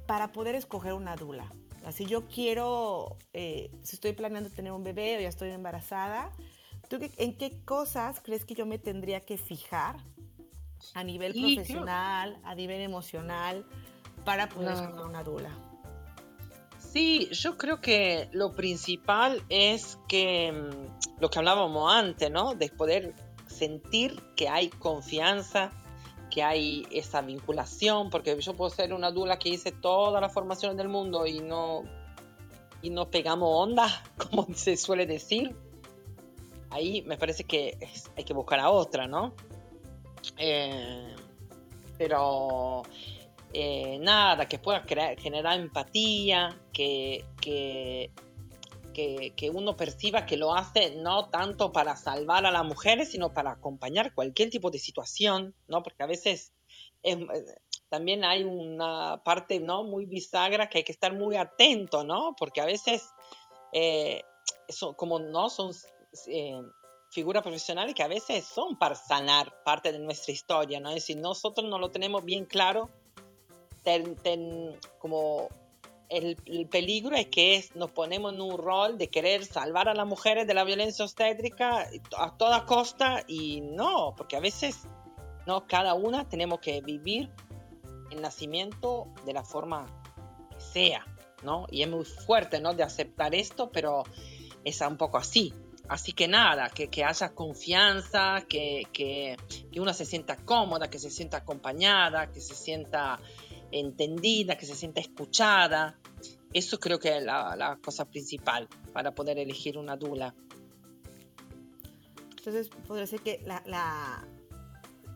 [0.07, 1.51] para poder escoger una dula.
[1.85, 6.33] Así yo quiero, eh, si estoy planeando tener un bebé o ya estoy embarazada,
[6.89, 9.97] ¿Tú en qué cosas crees que yo me tendría que fijar
[10.95, 13.65] a nivel profesional, a nivel emocional,
[14.25, 15.51] para poder ser una dula?
[16.95, 22.55] Sí, yo creo que lo principal es que mm, lo que hablábamos antes, ¿no?
[22.55, 23.13] De poder
[23.49, 25.73] sentir que hay confianza,
[26.31, 30.77] que hay esa vinculación, porque yo puedo ser una dula que hice todas las formaciones
[30.77, 31.83] del mundo y no,
[32.81, 35.55] y no pegamos onda, como se suele decir
[36.71, 37.77] ahí me parece que
[38.17, 39.35] hay que buscar a otra, ¿no?
[40.39, 41.15] Eh,
[41.99, 42.83] pero
[43.55, 44.85] eh, nada, que pueda
[45.17, 48.11] generar empatía, que, que,
[48.93, 53.53] que, uno perciba que lo hace no tanto para salvar a las mujeres, sino para
[53.53, 55.85] acompañar cualquier tipo de situación, ¿no?
[55.85, 56.53] Porque a veces
[57.89, 59.85] también hay una parte, ¿no?
[59.85, 62.35] Muy bisagra que hay que estar muy atento, ¿no?
[62.37, 63.09] Porque a veces,
[63.73, 64.23] eh,
[64.97, 65.71] como no son
[66.27, 66.61] eh,
[67.11, 70.89] figuras profesionales que a veces son para sanar parte de nuestra historia, ¿no?
[70.89, 72.91] Es decir, nosotros no lo tenemos bien claro,
[74.99, 75.49] como
[76.09, 80.47] el, peligro es que nos ponemos en un rol de querer salvar a las mujeres
[80.47, 84.87] de la violencia obstétrica a toda costa y no, porque a veces
[85.47, 87.31] no cada una tenemos que vivir
[88.11, 89.87] el nacimiento de la forma
[90.51, 91.05] que sea,
[91.43, 91.67] ¿no?
[91.71, 92.75] Y es muy fuerte, ¿no?
[92.75, 94.05] De aceptar esto, pero
[94.65, 95.53] es un poco así.
[95.87, 99.37] Así que nada, que, que haya confianza, que, que,
[99.71, 103.21] que uno se sienta cómoda, que se sienta acompañada, que se sienta
[103.75, 105.99] entendida, que se sienta escuchada.
[106.53, 110.35] Eso creo que es la, cosa principal para poder elegir una dula.
[112.37, 113.63] Entonces, podría ser que la,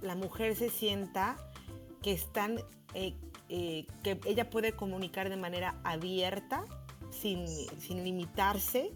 [0.01, 1.37] la, mujer se sienta
[2.03, 2.59] que están,
[2.95, 3.15] eh,
[3.49, 6.65] eh, que ella puede comunicar de manera abierta,
[7.11, 8.93] sin, sin limitarse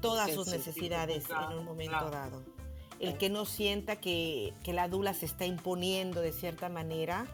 [0.00, 2.42] todas sus necesidades en un momento dado.
[2.98, 7.26] El que no sienta que, que, la dula se está imponiendo de cierta manera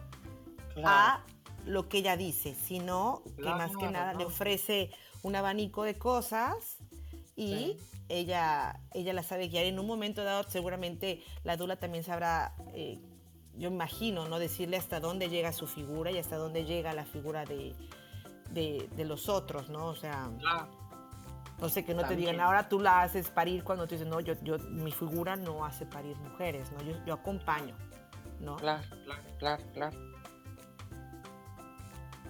[0.83, 1.23] a
[1.65, 4.91] lo que ella dice, sino que más que nada le ofrece
[5.23, 6.77] un abanico de cosas
[7.35, 7.77] y
[8.09, 9.65] ella, ella la sabe guiar.
[9.65, 12.99] En un momento dado, seguramente la dula también sabrá, eh,
[13.55, 14.39] yo imagino, ¿no?
[14.39, 17.75] Decirle hasta dónde llega su figura y hasta dónde llega la figura de,
[18.51, 19.87] de, los otros, ¿no?
[19.87, 20.29] O sea,
[21.59, 24.19] no sé, que no te digan, ahora tú la haces parir cuando tú dices, no,
[24.19, 26.83] yo, yo, mi figura no hace parir mujeres, ¿no?
[26.83, 27.75] Yo, yo acompaño,
[28.39, 28.57] ¿no?
[28.57, 30.14] Claro, claro, claro, claro.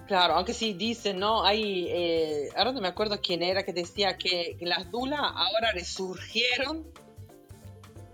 [0.06, 1.44] Claro, aunque sí dice, ¿no?
[1.44, 6.86] Hay, eh, ahora no me acuerdo quién era que decía que, las dulas ahora resurgieron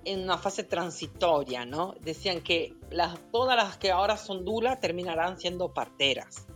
[0.05, 1.95] en una fase transitoria, ¿no?
[2.01, 6.47] Decían que las, todas las que ahora son dulas terminarán siendo parteras,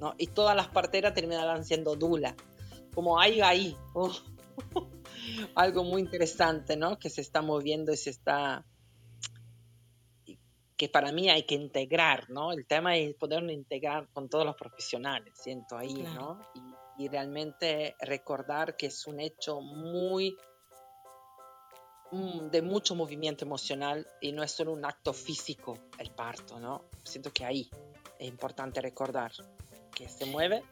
[0.00, 0.14] ¿no?
[0.18, 2.34] Y todas las parteras terminarán siendo dulas.
[2.92, 3.76] Como hay ahí,
[5.54, 6.98] algo muy interesante, ¿no?
[6.98, 8.66] Que se está moviendo y se está
[10.82, 12.50] que para mí hay que integrar, ¿no?
[12.50, 16.40] El tema es poderlo integrar con todos los profesionales, siento ahí, ¿no?
[16.98, 20.36] Y, realmente recordar que es un hecho muy
[22.10, 26.86] mm, de mucho movimiento emocional y no es solo un acto físico el parto, ¿no?
[27.04, 27.70] Siento que ahí
[28.18, 29.30] es importante recordar
[29.94, 30.64] que se mueve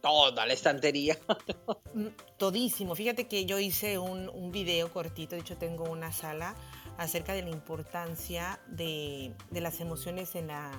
[0.00, 1.16] toda la estantería.
[1.94, 2.06] Mm,
[2.38, 2.94] todísimo.
[2.94, 6.56] Fíjate que yo hice un, un video cortito, de hecho tengo una sala
[6.98, 10.70] acerca de la importancia de, las emociones en, la,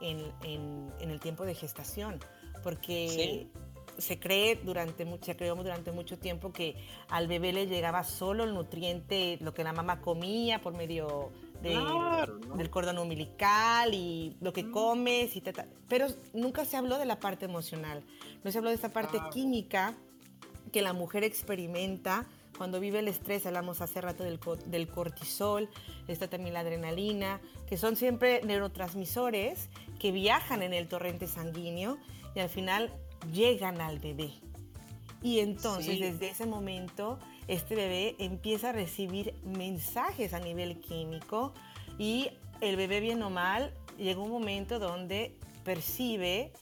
[0.00, 2.20] en, el tiempo de gestación,
[2.62, 3.48] porque
[3.98, 6.76] se cree durante se creó durante mucho tiempo que
[7.08, 12.70] al bebé le llegaba solo el nutriente, lo que la mamá comía por medio del
[12.70, 14.70] cordón umbilical y lo que mm.
[14.70, 15.42] comes, y
[15.88, 18.04] pero nunca se habló de la parte emocional,
[18.44, 19.96] no se habló de esa parte química
[20.72, 22.26] que la mujer experimenta
[22.58, 25.70] cuando vive el estrés, hablamos hace rato del, del, cortisol,
[26.08, 31.96] está también la adrenalina, que son siempre neurotransmisores que viajan en el torrente sanguíneo
[32.34, 32.92] y al final
[33.32, 34.32] llegan al bebé.
[35.22, 41.54] Y entonces desde ese momento este bebé empieza a recibir mensajes a nivel químico
[41.98, 42.30] y
[42.60, 46.52] el bebé bien o mal llega un momento donde percibe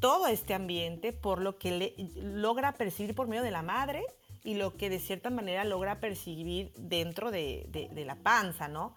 [0.00, 4.04] todo este ambiente por lo que le, logra percibir por medio de la madre
[4.44, 8.94] y lo que de cierta manera logra percibir dentro de, la panza, ¿no?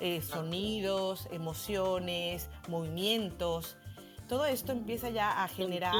[0.00, 3.76] Eh, sonidos, emociones, movimientos.
[4.28, 5.94] Todo esto empieza ya a generar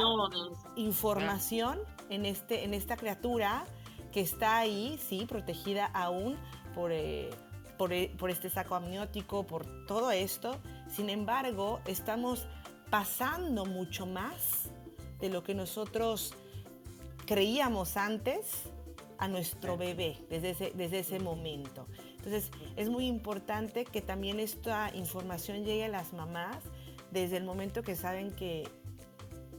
[0.75, 1.79] información
[2.09, 3.65] en, este, en esta criatura
[4.11, 6.37] que está ahí, sí, protegida aún
[6.73, 7.29] por, eh,
[7.77, 10.57] por, eh, por este saco amniótico, por todo esto.
[10.89, 12.47] Sin embargo, estamos
[12.89, 14.69] pasando mucho más
[15.19, 16.33] de lo que nosotros
[17.25, 18.69] creíamos antes
[19.17, 21.87] a nuestro bebé desde ese, desde ese momento.
[22.17, 26.57] Entonces, es muy importante que también esta información llegue a las mamás
[27.11, 28.67] desde el momento que saben que,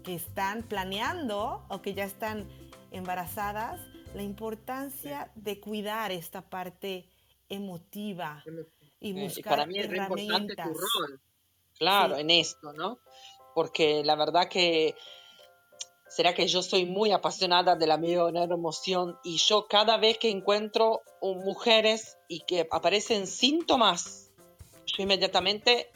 [0.02, 2.48] que están planeando o que ya están
[2.90, 3.80] embarazadas,
[4.14, 7.08] la importancia de cuidar esta parte
[7.48, 8.42] emotiva
[9.00, 11.20] y buscar para mí es importante tu rol,
[11.78, 12.98] claro, en esto, ¿no?
[13.54, 14.94] Porque la verdad que
[16.16, 17.98] será que yo soy muy apasionada de la
[18.54, 21.02] emoción y yo cada vez que encuentro
[21.34, 24.30] mujeres y que aparecen síntomas,
[24.86, 25.90] yo inmediatamente,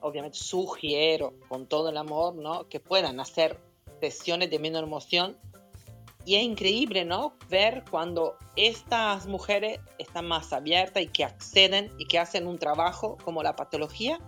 [0.00, 2.68] obviamente sugiero con todo el amor, ¿no?
[2.68, 3.56] Que puedan hacer
[4.00, 5.38] sesiones de emoción
[6.24, 7.34] y es increíble, ¿no?
[7.48, 13.16] Ver cuando estas mujeres están más abiertas y que acceden y que hacen un trabajo
[13.24, 14.18] como la patología,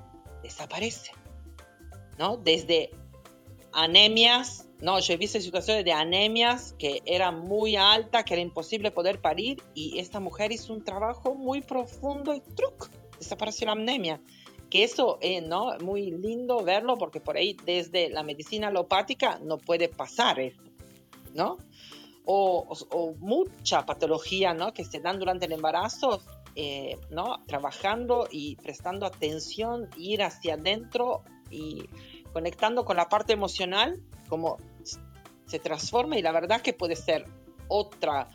[0.44, 1.10] desaparece,
[2.18, 2.36] ¿no?
[2.36, 2.92] Desde
[3.72, 8.90] anemias no, yo he visto situaciones de anemias que eran muy altas, que era imposible
[8.90, 14.20] poder parir y esta mujer hizo un trabajo muy profundo y truc, desapareció la anemia.
[14.70, 15.78] Que eso es ¿no?
[15.82, 20.64] muy lindo verlo porque por ahí desde la medicina alopática no puede pasar esto,
[21.32, 21.58] ¿no?
[22.24, 24.72] O, o, mucha patología ¿no?
[24.72, 26.22] que se dan durante el embarazo,
[26.56, 27.44] eh, ¿no?
[27.46, 31.84] trabajando y prestando atención, ir hacia adentro y
[32.32, 34.56] conectando con la parte emocional, como
[35.52, 37.26] se transforma y la verdad que puede ser
[37.68, 38.30] otra,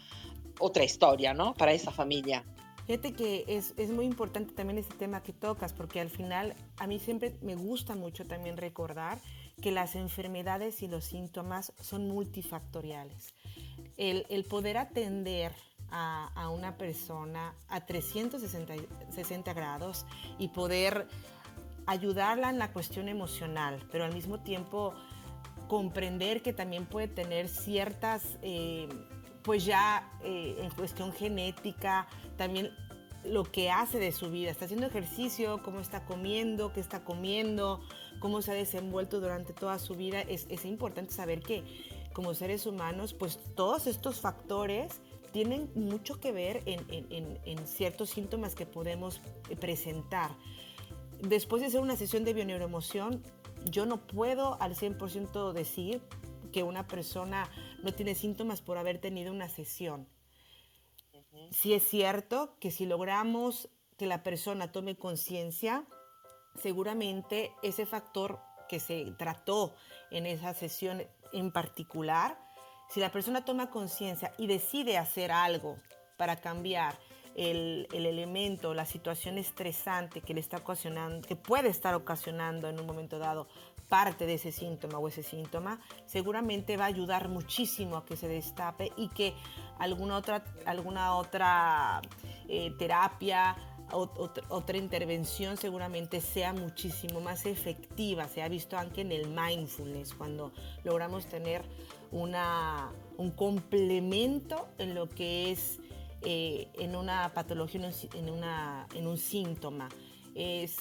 [0.59, 1.55] otra historia, ¿no?
[1.55, 2.43] Para esa familia.
[2.85, 6.85] Fíjate que es, es, muy importante también ese tema que tocas, porque al final a
[6.85, 9.19] mí siempre me gusta mucho también recordar
[9.63, 13.33] que las enfermedades y los síntomas son multifactoriales.
[13.97, 15.53] El, el poder atender
[15.89, 20.05] a, a, una persona a 360 grados
[20.37, 21.07] y poder
[21.87, 24.93] ayudarla en la cuestión emocional, pero al mismo tiempo
[25.67, 28.87] comprender que también puede tener ciertas, eh,
[29.43, 32.07] pues ya eh, en cuestión genética,
[32.37, 32.71] también
[33.23, 34.51] lo que hace de su vida.
[34.51, 37.81] Está haciendo ejercicio, cómo está comiendo, qué está comiendo,
[38.19, 40.21] cómo se ha desenvuelto durante toda su vida.
[40.21, 41.63] Es, es importante saber que
[42.13, 45.01] como seres humanos, pues todos estos factores
[45.31, 49.21] tienen mucho que ver en, en, en ciertos síntomas que podemos
[49.59, 50.31] presentar
[51.21, 53.23] después de hacer una sesión de bioneuroemoción,
[53.65, 56.01] yo no puedo al 100% decir
[56.51, 57.49] que una persona
[57.83, 60.07] no tiene síntomas por haber tenido una sesión.
[61.51, 65.85] Sí es cierto que si logramos que la persona tome conciencia,
[66.55, 68.39] seguramente ese factor
[68.69, 69.75] que se trató
[70.11, 71.03] en esa sesión
[71.33, 72.37] en particular,
[72.89, 75.77] si la persona toma conciencia y decide hacer algo
[76.17, 76.97] para cambiar
[77.37, 82.85] el, elemento, la situación estresante que le está ocasionando, que puede estar ocasionando en un
[82.87, 83.47] momento dado
[83.87, 88.27] parte de ese síntoma o ese síntoma, seguramente va a ayudar muchísimo a que se
[88.27, 89.35] destape y que
[89.77, 92.01] alguna otra, alguna otra
[92.49, 93.55] eh, terapia,
[94.49, 98.27] otra intervención seguramente sea muchísimo más efectiva.
[98.27, 100.51] Se ha visto aunque en el mindfulness, cuando
[100.83, 101.63] logramos tener
[102.11, 105.79] una, un complemento en lo que es
[106.29, 109.87] eh, en una patología, en, una, en un síntoma.
[110.35, 110.75] Es,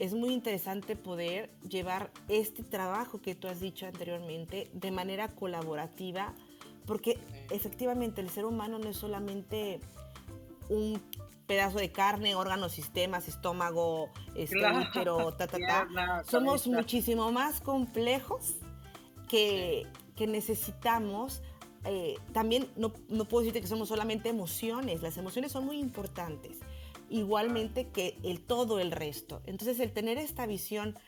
[0.00, 6.34] es muy interesante poder llevar este trabajo que tú has dicho anteriormente de manera colaborativa,
[6.84, 7.16] porque
[7.52, 9.78] efectivamente el ser humano no es solamente
[10.68, 11.00] un
[11.46, 16.24] pedazo de carne, órganos, sistemas, estómago, este, útero, ta, ta, ta.
[16.28, 18.56] Somos muchísimo más complejos
[19.28, 19.86] que,
[20.16, 21.40] que necesitamos
[21.90, 26.58] eh, también no, no, puedo decirte que somos solamente emociones, las emociones son muy importantes,
[27.08, 29.40] igualmente que el todo el resto.
[29.46, 30.98] Entonces el tener esta visión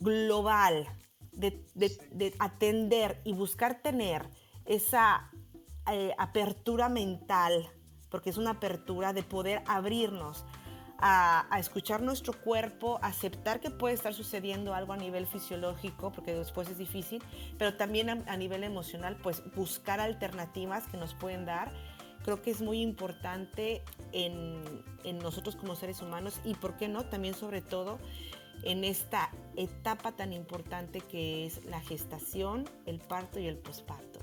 [0.00, 0.88] global
[1.30, 4.28] de, de, atender y buscar tener
[4.64, 5.30] esa
[5.92, 7.70] eh, apertura mental,
[8.08, 10.44] porque es una apertura de poder abrirnos
[10.98, 16.68] a, escuchar nuestro cuerpo, aceptar que puede estar sucediendo algo a nivel fisiológico, porque después
[16.68, 17.22] es difícil,
[17.58, 21.72] pero también a, nivel emocional, pues buscar alternativas que nos pueden dar.
[22.24, 23.82] Creo que es muy importante
[24.12, 24.62] en,
[25.04, 27.04] en nosotros como seres humanos y, ¿por qué no?
[27.04, 27.98] También sobre todo
[28.62, 34.16] en esta etapa tan importante que es la gestación, el parto y el posparto.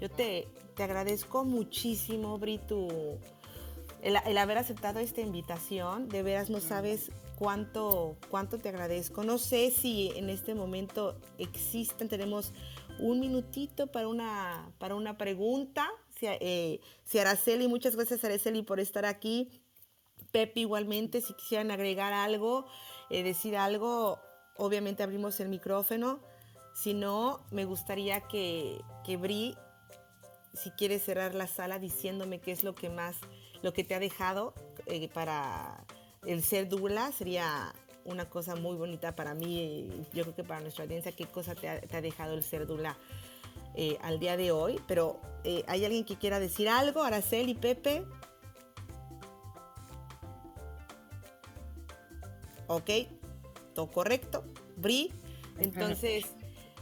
[0.00, 3.18] Yo te, te agradezco muchísimo, Bri, tu,
[4.06, 6.08] el, haber aceptado esta invitación.
[6.08, 9.24] De veras no sabes cuánto, cuánto te agradezco.
[9.24, 12.52] No sé si en este momento existen, tenemos
[13.00, 15.90] un minutito para una, para una pregunta.
[16.18, 16.80] Si, eh,
[17.20, 19.50] Araceli, muchas gracias Araceli por estar aquí.
[20.30, 22.66] Pepe igualmente, si quisieran agregar algo,
[23.10, 24.18] eh, decir algo,
[24.56, 26.20] obviamente abrimos el micrófono.
[26.74, 29.56] Si no, me gustaría que, que Bri,
[30.52, 33.16] si quiere cerrar la sala diciéndome qué es lo que más
[33.66, 34.54] lo que te ha dejado
[34.86, 35.84] eh, para
[36.24, 40.84] el ser dula sería una cosa muy bonita para mí, yo creo que para nuestra
[40.84, 42.96] audiencia, qué cosa te ha, dejado el ser dula
[43.74, 44.80] eh, al día de hoy.
[44.86, 47.02] Pero, eh, ¿hay alguien que quiera decir algo?
[47.02, 48.04] Araceli, Pepe.
[52.68, 52.90] Ok,
[53.74, 54.44] todo correcto.
[54.76, 55.12] Bri,
[55.58, 56.35] entonces,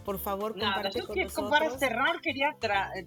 [0.05, 1.51] por favor, comparte con nosotros.
[1.51, 2.55] Para cerrar, quería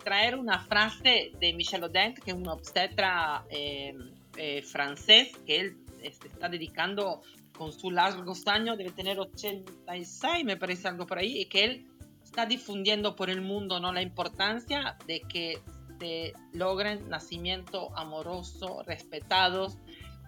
[0.03, 3.95] traer una frase de Michel Odent, que es un obstetra eh,
[4.35, 7.21] eh, francés, que él este, está dedicando
[7.57, 11.87] con sus largos años, debe tener 86, me parece algo por ahí, y que él
[12.23, 13.91] está difundiendo por el mundo ¿no?
[13.91, 15.59] la importancia de que
[15.99, 19.77] se logren nacimientos amorosos, respetados,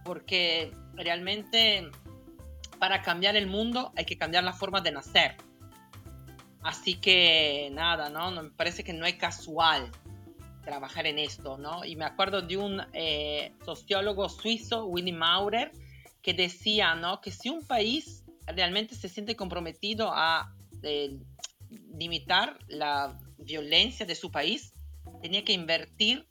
[0.04, 1.88] porque realmente
[2.80, 5.36] para cambiar el mundo hay que cambiar la forma de nacer
[6.62, 8.32] Así que nada, ¿no?
[8.32, 9.92] Me parece que no es casual
[10.64, 11.86] trabajar en esto, ¿no?
[11.86, 15.72] Y me acuerdo de un eh, sociólogo suizo, Willy Maurer,
[16.22, 17.22] que decía, ¿no?
[17.22, 20.54] Que si un país realmente se siente comprometido a
[20.84, 21.18] eh,
[21.98, 24.74] limitar la violencia de su país,
[25.22, 26.28] tenía que invertir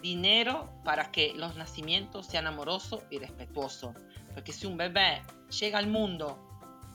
[0.00, 3.94] dinero para que los nacimientos sean amorosos y respetuosos.
[4.34, 5.22] Porque si un bebé
[5.60, 6.51] llega al mundo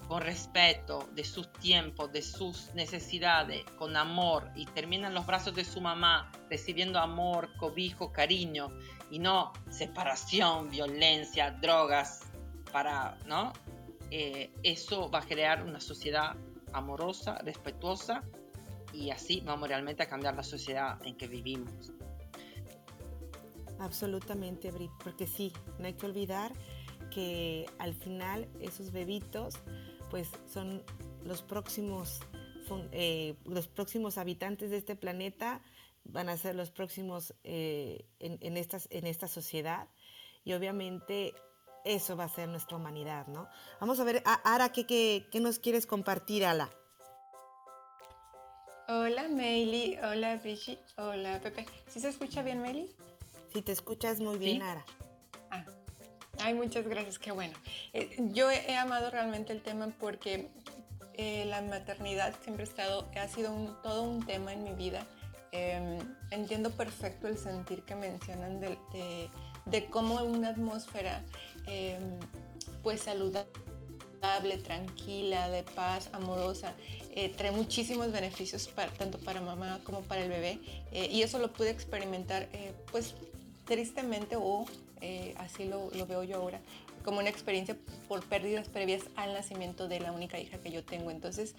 [0.07, 5.53] con respeto de sus tiempos, de sus necesidades, con amor y termina en los brazos
[5.53, 8.71] de su mamá recibiendo amor, cobijo, cariño
[9.11, 12.21] y no separación, violencia, drogas,
[12.71, 13.53] para, ¿no?
[14.11, 16.35] Eh, eso va a crear una sociedad
[16.71, 18.23] amorosa, respetuosa
[18.93, 21.91] y así vamos realmente a cambiar la sociedad en que vivimos.
[23.79, 26.51] Absolutamente, Bri, porque sí, no hay que olvidar
[27.11, 29.55] que al final esos bebitos
[30.09, 30.83] pues son
[31.23, 32.19] los próximos,
[32.91, 35.61] eh, los próximos habitantes de este planeta,
[36.05, 39.87] van a ser los próximos eh, en, estas, en esta sociedad
[40.45, 41.33] y obviamente
[41.83, 43.47] eso va a ser nuestra humanidad, ¿no?
[43.79, 46.69] Vamos a ver, Ara, ¿qué, qué, nos quieres compartir, Ala?
[48.89, 49.97] Hola, Meili.
[49.97, 50.83] Hola, Brigitte.
[50.97, 51.65] Hola, Pepe.
[51.87, 52.89] ¿Sí se escucha bien, Meili?
[53.53, 54.85] Sí, te escuchas muy bien, Ara.
[56.39, 57.53] Ay, muchas gracias, qué bueno.
[57.93, 60.49] Eh, yo he, amado realmente el tema porque
[61.13, 65.05] eh, la maternidad siempre ha, estado, ha sido todo un tema en mi vida.
[65.51, 65.97] Em,
[66.29, 68.77] entiendo perfecto el sentir que mencionan de,
[69.65, 71.23] de, cómo una atmósfera
[71.65, 72.19] em,
[72.83, 73.47] pues saludable,
[74.63, 76.73] tranquila, de paz, amorosa,
[77.15, 80.59] eh, trae muchísimos beneficios tanto para mamá como para el bebé.
[80.91, 82.47] y eso lo pude experimentar
[82.91, 83.15] pues
[83.65, 84.65] tristemente o
[85.01, 86.59] eh, así lo, veo yo ahora,
[87.03, 87.77] como una experiencia
[88.07, 91.11] por pérdidas previas al nacimiento de la única hija que yo tengo.
[91.11, 91.55] Entonces,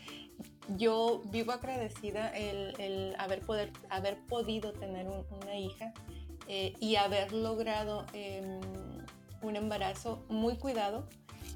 [0.76, 5.92] yo vivo agradecida el, haber, poder, haber podido tener una hija
[6.48, 8.60] eh, y haber logrado em,
[9.42, 11.08] un embarazo muy cuidado,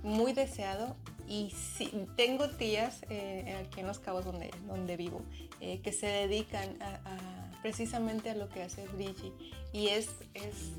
[0.02, 0.96] muy deseado.
[1.28, 5.22] Y sí, tengo tías eh, aquí en Los Cabos donde, donde vivo
[5.60, 6.76] que se dedican
[7.62, 9.32] precisamente a lo que hace Brigitte
[9.72, 10.72] y es, es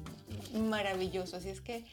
[0.54, 1.38] maravilloso.
[1.38, 1.86] Así es que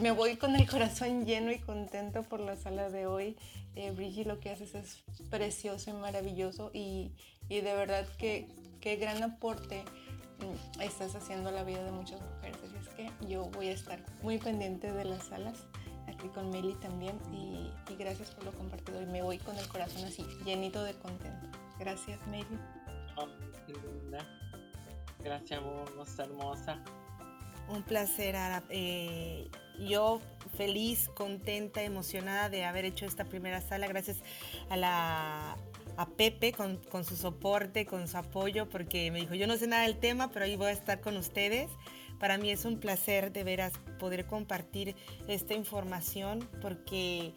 [0.00, 3.36] me voy con el corazón lleno y contento por la sala de hoy.
[3.76, 3.92] Eh,
[4.26, 7.12] lo que haces es precioso y maravilloso y,
[7.48, 8.48] y de verdad que
[8.80, 9.84] qué gran aporte
[10.38, 12.58] mm, estás haciendo a la vida de muchas mujeres.
[12.64, 15.66] Así es que yo voy a estar muy pendiente de las salas
[16.08, 19.68] aquí con Meli también y, y gracias por lo compartido y me voy con el
[19.68, 21.46] corazón así llenito de contento.
[21.78, 22.58] Gracias Meli.
[23.74, 26.82] Oh, gracias vos, hermosa.
[27.68, 28.64] Un placer, Ara.
[28.70, 29.48] Eh,
[29.78, 30.20] yo
[30.56, 33.86] feliz, contenta, emocionada de haber hecho esta primera sala.
[33.86, 34.18] Gracias
[34.68, 35.56] a la
[35.96, 39.66] a Pepe con, con, su soporte, con su apoyo, porque me dijo, yo no sé
[39.66, 41.70] nada del tema, pero ahí voy a estar con ustedes.
[42.18, 44.96] Para mí es un placer de veras poder compartir
[45.28, 47.34] esta información, porque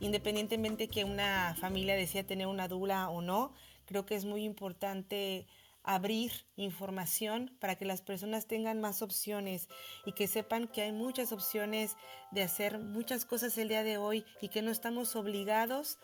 [0.00, 3.52] independientemente que una familia decida tener una dula o no,
[3.86, 5.46] creo que es muy importante
[5.86, 9.68] abrir información para que las personas tengan más opciones
[10.04, 11.96] y que sepan que hay muchas opciones
[12.32, 15.98] de hacer muchas cosas el día de hoy y que no estamos obligados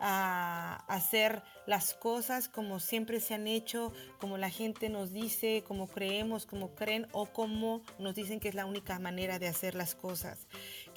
[0.00, 5.88] a hacer las cosas como siempre se han hecho, como la gente nos dice, como
[5.88, 9.94] creemos, como creen o como nos dicen que es la única manera de hacer las
[9.94, 10.46] cosas.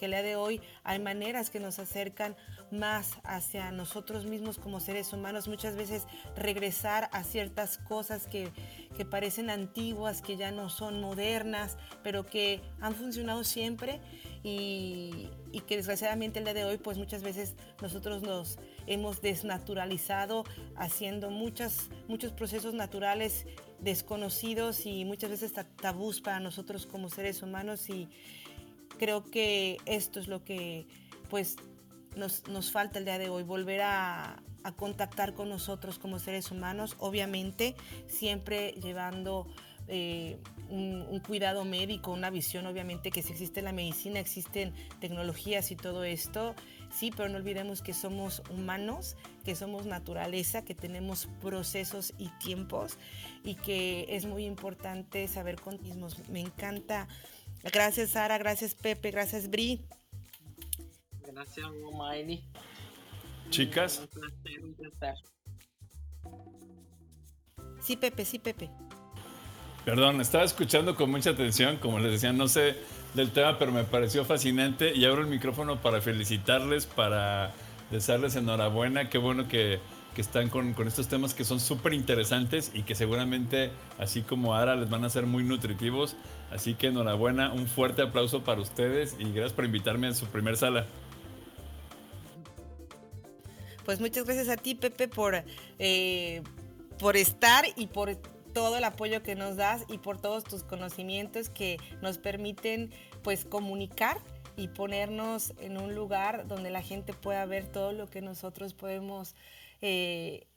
[0.02, 2.36] Que el día de hoy hay maneras que nos acercan
[2.72, 8.50] más hacia nosotros mismos como seres humanos, muchas veces regresar a ciertas cosas que,
[8.98, 14.02] que parecen antiguas, que ya no son modernas, pero que han funcionado siempre
[14.42, 20.46] y, y que desgraciadamente el día de hoy pues muchas veces nosotros nos hemos desnaturalizado
[20.78, 23.46] haciendo muchas, muchos procesos naturales
[23.82, 28.10] desconocidos y muchas veces tabús para nosotros como seres humanos y
[29.02, 30.86] creo que esto es lo que
[31.32, 31.56] pues
[32.16, 36.52] nos, nos falta el día de hoy, volver a, a contactar con nosotros como seres
[36.52, 37.76] humanos, obviamente
[38.08, 39.48] siempre llevando
[39.88, 40.38] eh,
[40.70, 46.06] un, cuidado médico, una visión, obviamente que si existe la medicina, existen tecnologías y todo
[46.06, 46.56] esto,
[46.90, 52.98] sí, pero no olvidemos que somos humanos, que somos naturaleza, que tenemos procesos y tiempos
[53.44, 56.30] y que es muy importante saber contismos.
[56.30, 57.10] Me encanta.
[57.64, 59.86] Gracias Sara, gracias Pepe, gracias Bri.
[61.22, 62.44] Gracias Miley.
[63.50, 64.08] Chicas.
[67.82, 68.70] Sí, Pepe, sí, Pepe.
[69.86, 72.78] Perdón, estaba escuchando con mucha atención, como les decía, no sé
[73.16, 77.52] del tema, pero me pareció fascinante y abro el micrófono para felicitarles, para
[77.90, 79.80] desearles enhorabuena, qué bueno que
[80.16, 84.56] que están con, con estos temas que son súper interesantes y que seguramente, así como
[84.56, 86.16] Ara, les van a ser muy nutritivos.
[86.52, 90.58] Así que enhorabuena, un fuerte aplauso para ustedes y gracias por invitarme a su primer
[90.58, 90.86] sala.
[93.86, 95.44] Pues muchas gracias a ti, Pepe, por,
[95.80, 96.44] eh,
[97.00, 98.16] por estar y por
[98.54, 102.92] todo el apoyo que nos das y por todos tus conocimientos que nos permiten
[103.24, 104.18] pues comunicar
[104.58, 109.36] y ponernos en un lugar donde la gente pueda ver todo lo que nosotros podemos
[109.82, 110.48] eh,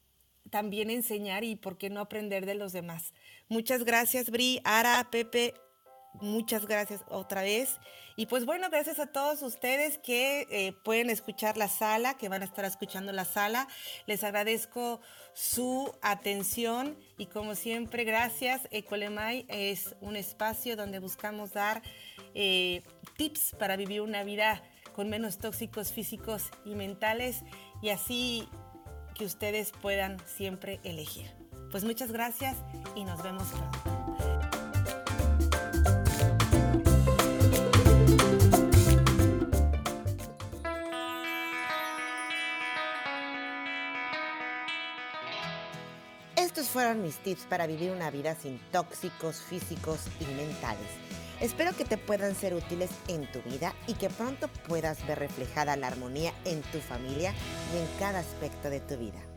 [0.51, 3.15] también enseñar y por qué no aprender de los demás.
[3.49, 5.55] Muchas gracias, Bri, Ara, Pepe,
[6.21, 7.79] muchas gracias otra vez.
[8.17, 12.43] Y pues bueno, gracias a todos ustedes que eh, pueden escuchar la sala, que van
[12.43, 13.69] a estar escuchando la sala.
[14.07, 15.01] Les agradezco
[15.33, 18.63] su atención y como siempre, gracias.
[18.71, 21.83] Ecolemay es un espacio donde buscamos dar
[22.35, 22.83] eh,
[23.17, 24.63] tips para vivir una vida
[24.95, 27.43] con menos tóxicos físicos y mentales
[27.83, 28.49] y así
[29.15, 31.31] que ustedes puedan siempre elegir.
[31.71, 32.57] Pues muchas gracias
[32.95, 33.94] y nos vemos pronto.
[46.65, 50.89] Estos fueron mis tips para vivir una vida sin tóxicos físicos y mentales.
[51.39, 55.77] Espero que te puedan ser útiles en tu vida y que pronto puedas ver reflejada
[55.77, 57.35] la armonía en tu familia
[57.75, 59.34] y en cada aspecto de tu vida.